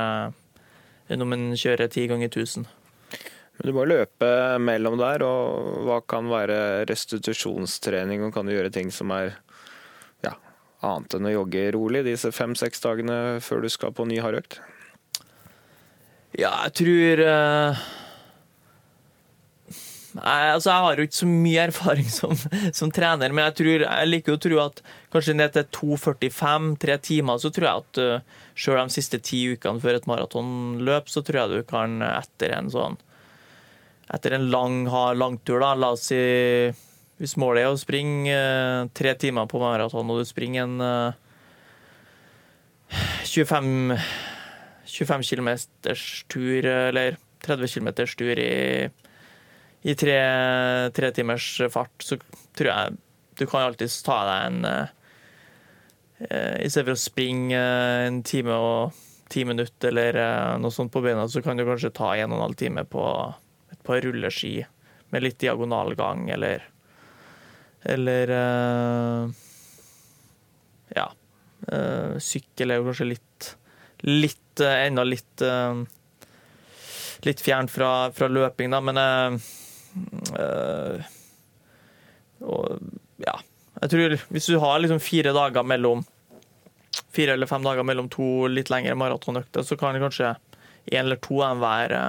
[1.10, 2.68] enn om en kjører ti ganger 1000.
[3.58, 4.30] Men du må løpe
[4.62, 9.34] mellom der, og hva kan være restitusjonstrening, og kan du gjøre ting som er
[10.26, 10.36] ja,
[10.86, 14.60] annet enn å jogge rolig disse fem-seks dagene før du skal på ny hardøkt?
[16.38, 17.24] Ja, jeg tror
[20.24, 22.34] altså Jeg har jo ikke så mye erfaring som,
[22.80, 24.82] som, trener, men jeg, tror, jeg liker å tro at
[25.13, 29.22] kanskje ned til 2,45, tre timer, så tror jeg at uh, sjøl selv de siste
[29.24, 32.97] ti ukene før et maratonløp, så tror jeg du kan etter en sånn
[34.13, 34.86] etter en lang,
[35.20, 36.20] langtur, da, la oss si
[37.18, 41.24] Hvis målet er å springe uh, tre timer på maraton, og du springer en uh,
[43.26, 43.97] 25,
[44.86, 45.49] 25 km
[46.30, 48.88] tur, eller 30 km tur i,
[49.86, 50.17] i tre,
[50.95, 52.17] tre, timers fart, så
[52.57, 52.95] tror jeg
[53.38, 57.59] du kan alltids ta deg en eh, I stedet for å springe
[58.07, 61.93] en time og ti minutter eller eh, noe sånt på beina, så kan du kanskje
[61.95, 63.03] ta en og en halv time på
[63.71, 64.55] et par rulleski
[65.13, 66.65] med litt diagonalgang, eller
[67.88, 69.30] Eller uh,
[70.95, 71.05] Ja.
[71.71, 73.47] Uh, sykkel er jo kanskje litt
[74.03, 75.43] Litt uh, enda litt
[77.25, 78.99] Litt fjernt fra, fra, løping, da, men
[82.41, 82.82] og,
[83.24, 83.36] ja.
[83.82, 86.06] Jeg tror hvis du har liksom fire dager mellom
[87.14, 90.32] Fire eller fem dager mellom to litt lengre maratonøkter, så kan det kanskje
[90.89, 92.00] én eller to av dem være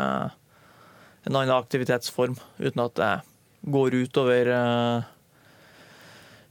[1.29, 3.11] en annen aktivitetsform, uten at det
[3.69, 5.09] går utover uh,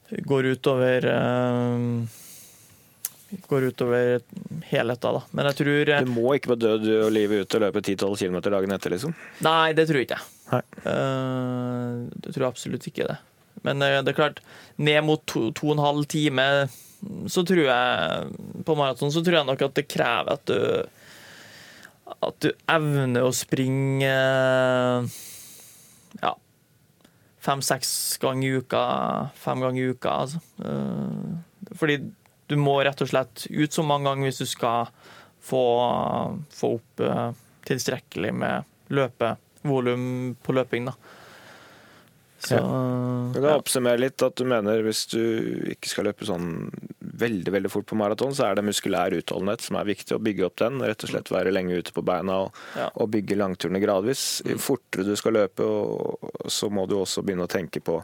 [0.07, 2.05] Går utover uh,
[3.47, 4.21] Går utover
[4.69, 5.21] helheten, da.
[5.35, 8.37] Men jeg tror Du må ikke være død og livet ut og løpe 10-12 km
[8.47, 9.15] dagen etter, liksom?
[9.43, 10.21] Nei, det tror jeg ikke.
[10.53, 10.61] Nei.
[10.85, 13.17] Uh, det tror jeg absolutt ikke det.
[13.67, 14.39] Men det er klart,
[14.77, 16.45] ned mot to, to og en halv time
[17.29, 20.87] så tror jeg På maraton så tror jeg nok at det krever at du
[22.23, 24.11] at du evner å springe
[26.21, 26.31] ja,
[27.43, 27.91] fem-seks
[28.23, 28.83] ganger i uka.
[29.37, 30.41] Fem ganger i uka, altså.
[30.63, 31.99] Eh, fordi
[32.47, 34.91] du må rett og slett ut så mange ganger hvis du skal
[35.43, 35.63] få,
[36.53, 37.29] få opp eh,
[37.67, 40.87] tilstrekkelig med løpevolum på løping.
[40.87, 40.95] da.
[42.39, 42.61] Så, ja.
[43.33, 45.21] Du kan oppsummere litt at du mener hvis du
[45.73, 46.69] ikke skal løpe sånn
[47.17, 50.15] veldig veldig fort på maraton, så er det muskulær utholdenhet som er viktig.
[50.15, 50.83] Å bygge opp den.
[50.85, 52.91] Rett og slett være lenge ute på beina og, ja.
[52.93, 54.25] og bygge langturene gradvis.
[54.45, 57.99] Jo fortere du skal løpe, og, så må du også begynne å tenke på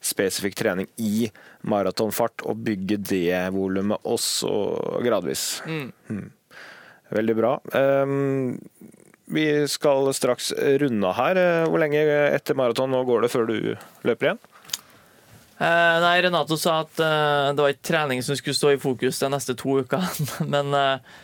[0.00, 1.28] spesifikk trening i
[1.68, 4.52] maratonfart og bygge det volumet også
[5.04, 5.60] gradvis.
[5.68, 5.90] Mm.
[6.08, 6.28] Mm.
[7.10, 7.56] Veldig bra.
[7.74, 8.60] Um,
[9.30, 11.42] vi skal straks runde her.
[11.68, 13.58] Hvor lenge etter maraton nå går det før du
[14.06, 14.40] løper igjen?
[15.60, 19.18] Eh, nei, Renato sa at eh, det var ikke trening som skulle stå i fokus
[19.20, 20.08] de neste to ukene.
[20.54, 21.18] Men eh,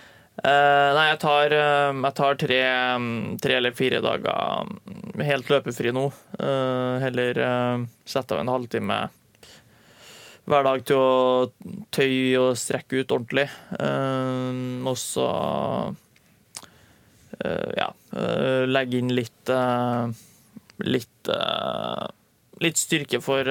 [0.45, 2.63] eh, nei, jeg tar, uh, jeg tar tre,
[3.43, 4.73] tre, eller fire dager
[5.25, 6.09] helt løpefri nå.
[6.39, 7.41] Uh, heller
[8.05, 8.99] sette av en halvtime
[10.47, 13.49] hver dag til å tøye og strekke ut ordentlig.
[14.87, 15.25] og så
[17.75, 17.89] ja,
[18.71, 19.51] legge inn litt
[20.87, 21.33] litt
[22.63, 23.51] litt styrke for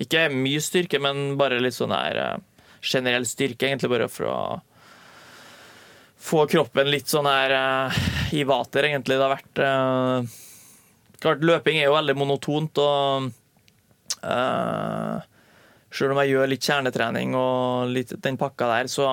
[0.00, 2.40] Ikke mye styrke, men bare litt sånn her
[2.80, 4.38] generell styrke, egentlig bare for å
[6.18, 7.54] få kroppen litt sånn her
[8.34, 9.16] i vater, egentlig.
[9.16, 10.34] Det har vært
[11.18, 13.24] Klart, løping er jo veldig monotont, og
[14.22, 15.18] uh,
[15.90, 19.08] Sjøl om jeg gjør litt kjernetrening og litt den pakka der, så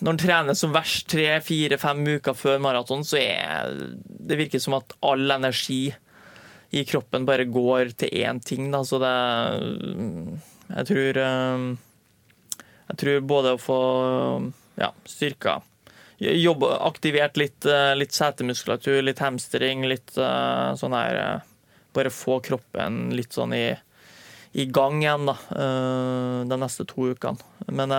[0.00, 4.62] når en trener som verst tre, fire, fem uker før maraton, så er det virker
[4.62, 5.90] som at all energi
[6.70, 8.70] i kroppen bare går til én ting.
[8.70, 8.84] Da.
[8.86, 9.14] Så det
[10.70, 11.64] Jeg tror eh,
[12.86, 13.80] Jeg tror både å få
[14.80, 15.60] ja, styrka
[16.20, 21.46] Jobb, aktivert litt, eh, litt setemuskulatur, litt hamstring, litt eh, sånn her
[21.96, 23.70] Bare få kroppen litt sånn i,
[24.52, 25.34] i gang igjen, da,
[26.46, 27.40] de neste to ukene.
[27.66, 27.90] Men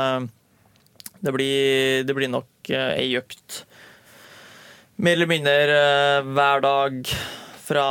[1.21, 3.61] det blir, det blir nok eh, ei økt
[5.01, 7.11] mer eller mindre eh, hver dag
[7.61, 7.85] fra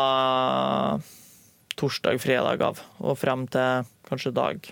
[1.79, 4.67] torsdag, fredag av og frem til kanskje dag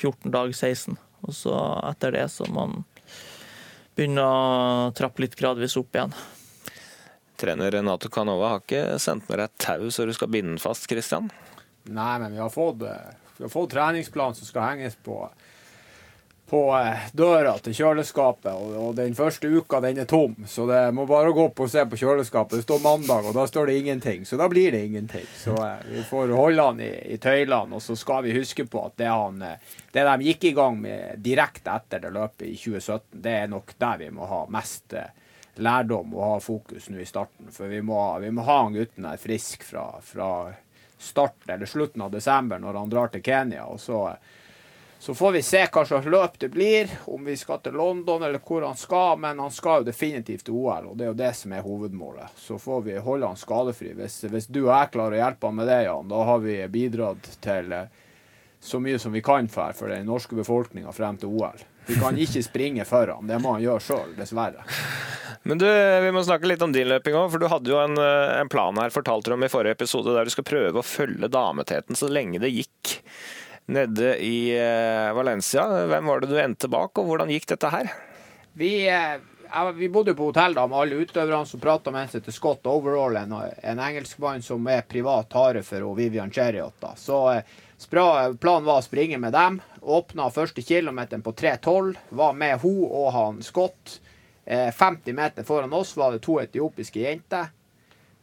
[0.00, 0.96] 14, dag 16.
[1.24, 1.54] Og så
[1.90, 2.88] etter det så må man
[3.94, 6.14] begynne å trappe litt gradvis opp igjen.
[7.40, 10.62] Trener Renato Canova har ikke sendt med deg et tau så du skal binde den
[10.62, 11.30] fast, Christian?
[11.84, 15.18] Nei, men vi har fått, eh, vi har fått treningsplan som skal henges på,
[16.50, 18.52] på eh, døra til kjøleskapet.
[18.52, 21.84] Og, den første uka den er tom, så det må bare gå opp og se
[21.88, 22.60] på kjøleskapet.
[22.60, 24.26] Det står mandag, og da står det ingenting.
[24.28, 25.26] Så da blir det ingenting.
[25.40, 27.76] Så eh, vi får holde han i, i tøylene.
[27.76, 29.42] Og så skal vi huske på at det, han,
[29.92, 33.76] det de gikk i gang med direkte etter det løpet i 2017, det er nok
[33.80, 35.12] der vi må ha mest eh,
[35.56, 37.50] lærdom og ha fokus nå i starten.
[37.54, 40.30] For vi må, vi må ha han gutten her frisk fra, fra,
[40.98, 43.66] start eller slutten av desember når han drar til Kenya.
[43.66, 44.16] og så,
[45.04, 48.40] så får vi se hva slags løp det blir, om vi skal til London eller
[48.40, 49.18] hvor han skal.
[49.20, 52.38] Men han skal jo definitivt til OL, og det er jo det som er hovedmålet.
[52.40, 53.92] Så får vi holde han skadefri.
[53.98, 56.56] Hvis, hvis du og jeg klarer å hjelpe han med det, Jan, da har vi
[56.72, 58.00] bidratt til eh,
[58.64, 61.60] så mye som vi kan for, for den norske befolkninga frem til OL.
[61.84, 64.64] Vi kan ikke springe for han, det må han gjøre sjøl, dessverre.
[65.44, 68.00] Men du, Vi må snakke litt om din løping òg, for du hadde jo en,
[68.00, 70.92] eh, en, plan her fortalte du om i forrige episode, der du skal prøve å
[70.96, 73.02] følge dameteten så lenge det gikk
[73.66, 75.66] nede i eh, Valencia.
[75.86, 77.90] Hvem var det du endte bak, og hvordan gikk dette her?
[78.54, 79.16] Vi, eh,
[79.74, 83.18] vi bodde på hotell da med alle utøverne som prata med seg til Scott Overall,
[83.22, 86.84] en, en engelskmann som er privat hare for Vivian Cheriot.
[87.00, 87.20] Så
[87.90, 89.60] planen var å springe med dem.
[89.80, 91.94] Åpna første kilometeren på 3.12.
[92.08, 94.00] Var med hun og han Scott.
[94.46, 97.48] 50 eh, meter foran oss var det to etiopiske jenter.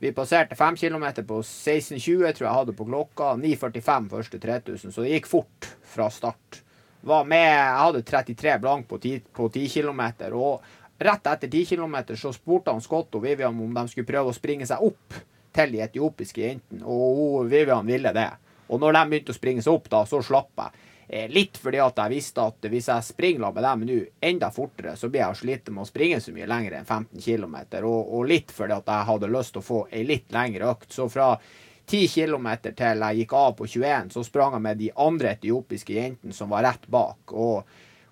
[0.02, 3.36] Vi passerte 5 km på 16,20, tror jeg hadde på klokka.
[3.38, 6.64] 9,45 første 3000, så det gikk fort fra start.
[7.06, 10.02] Var med, Jeg hadde 33 blank på 10, på 10 km.
[10.34, 10.64] Og
[10.98, 14.40] rett etter 10 km så spurte han Scott og Vivian om de skulle prøve å
[14.40, 15.22] springe seg opp
[15.54, 18.30] til de etiopiske jentene, og Vivian ville det.
[18.74, 20.82] Og når de begynte å springe seg opp, da, så slapp jeg.
[21.14, 24.94] Eh, litt fordi at jeg visste at hvis jeg springer med dem nå enda fortere,
[24.96, 27.58] så blir jeg sliten med å springe så mye lenger enn 15 km.
[27.82, 30.88] Og, og litt fordi at jeg hadde lyst til å få ei litt lengre økt.
[30.96, 31.34] Så fra
[31.92, 35.98] 10 km til jeg gikk av på 21, så sprang jeg med de andre etiopiske
[36.00, 37.36] jentene som var rett bak.
[37.36, 37.68] Og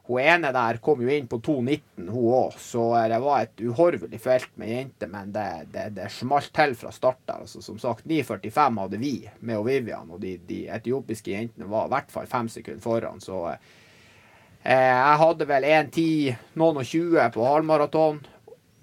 [0.09, 4.17] hun ene der kom jo inn på 2,19, hun òg, så det var et uhorvelig
[4.23, 5.11] felt med jenter.
[5.11, 7.43] Men det, det, det smalt til fra start der.
[7.45, 9.13] Altså, som sagt, 9,45 hadde vi
[9.45, 13.21] med Vivian, og de, de etiopiske jentene var i hvert fall fem sekunder foran.
[13.21, 16.09] Så eh, jeg hadde vel 1,10,
[16.57, 18.21] noen og 20 på halvmaraton.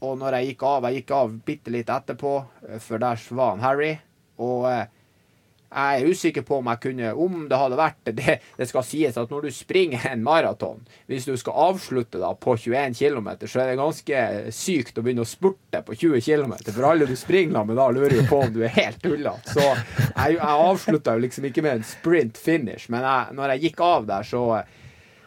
[0.07, 2.37] Og når jeg gikk av, jeg gikk av bitte litt etterpå,
[2.68, 3.97] eh, for der var han Harry.
[4.47, 4.87] Og eh,
[5.77, 9.18] jeg er usikker på om jeg kunne Om det hadde vært det, det skal sies
[9.20, 13.62] at når du springer en maraton, hvis du skal avslutte da på 21 km, så
[13.62, 14.22] er det ganske
[14.57, 16.57] sykt å begynne å spurte på 20 km.
[16.70, 19.53] For alle du springer med da, lurer jo på om du er helt tullete.
[19.53, 23.68] Så jeg, jeg avslutta jo liksom ikke med en sprint finish, men jeg, når jeg
[23.68, 24.43] gikk av der, så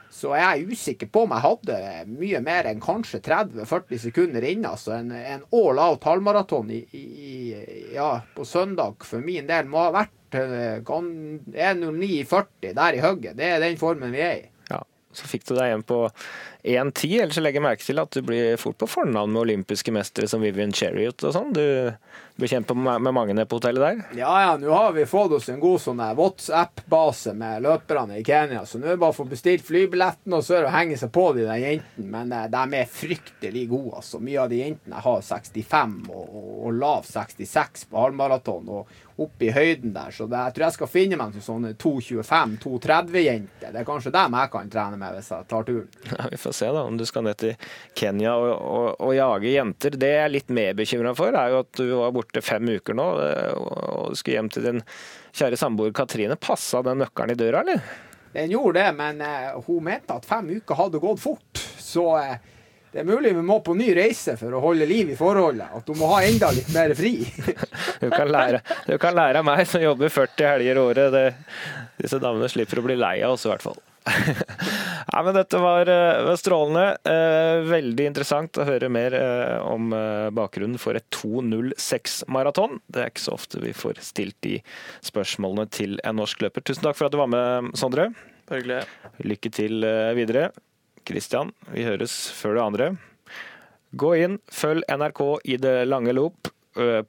[0.10, 1.76] så jeg er usikker på om jeg hadde
[2.10, 4.70] mye mer enn kanskje 30-40 sekunder inne.
[4.74, 7.01] Altså en, en all out halvmaraton i, i,
[7.93, 13.38] ja, på søndag for min del må ha vært 1.09,40 der i hugget.
[13.38, 14.43] Det er den formen vi er i.
[14.70, 14.80] Ja,
[15.14, 15.97] Så fikk du deg igjen på
[16.64, 20.28] 1.10, ellers legger jeg merke til at du blir fort på fornavn med olympiske mestere
[20.28, 21.53] som Vivian Cheriot og sånn.
[21.55, 21.64] Du
[22.39, 24.20] blir kjent med mange nede på hotellet der?
[24.20, 28.66] Ja, ja, nå har vi fått oss en god sånn WhatsApp-base med løperne i Kenya.
[28.68, 30.99] Så nå er det bare å få bestilt flybilletten og så er det å henge
[30.99, 32.07] seg på de der jentene.
[32.12, 34.20] Men eh, de er fryktelig gode, altså.
[34.24, 38.74] Mye av de jentene har 65 og, og, og lav 66 på halvmaraton.
[38.80, 40.12] Og, oppe i høyden der.
[40.16, 43.74] Så det, jeg tror jeg skal finne meg sånne 2.25-2.30-jenter.
[43.74, 45.89] Det er kanskje dem jeg kan trene med hvis jeg tar turen.
[46.10, 49.97] Ja, får se da om du skal ned til Kenya og, og, og jage jenter.
[50.01, 52.97] Det jeg er litt mer bekymra for, er jo at du var borte fem uker
[52.97, 54.84] nå og du skulle hjem til din
[55.38, 56.38] kjære samboer Katrine.
[56.39, 57.84] Passa den nøkkelen i døra, eller?
[58.34, 61.62] Den gjorde det, men uh, hun mente at fem uker hadde gått fort.
[61.82, 62.36] Så uh,
[62.93, 65.74] det er mulig vi må på ny reise for å holde liv i forholdet.
[65.78, 67.13] At du må ha enda litt mer fri.
[68.01, 71.13] du, kan lære, du kan lære av meg som jobber 40 helger i året.
[71.13, 71.26] Det,
[72.01, 73.78] disse damene slipper å bli lei av oss i hvert fall.
[75.14, 76.98] Ja, men dette var, eh, strålende.
[77.04, 79.92] Eh, veldig interessant å høre mer eh, om
[80.36, 82.80] bakgrunnen for et 2.06-maraton.
[82.88, 84.58] Det er ikke så ofte vi får stilt de
[85.06, 86.66] spørsmålene til en norsk løper.
[86.66, 88.10] Tusen takk for at du var med, Sondre.
[88.50, 88.84] Hyggelig.
[89.26, 89.86] Lykke til
[90.18, 90.50] videre.
[91.08, 92.90] Kristian, vi høres før det andre.
[93.98, 96.52] Gå inn, følg NRK i det lange loop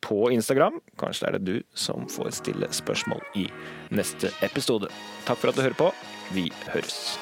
[0.00, 0.80] på Instagram.
[1.00, 3.44] Kanskje det er det du som får stille spørsmål i
[3.92, 4.88] neste episode.
[5.28, 5.92] Takk for at du hører på.
[6.32, 7.18] Vi høres.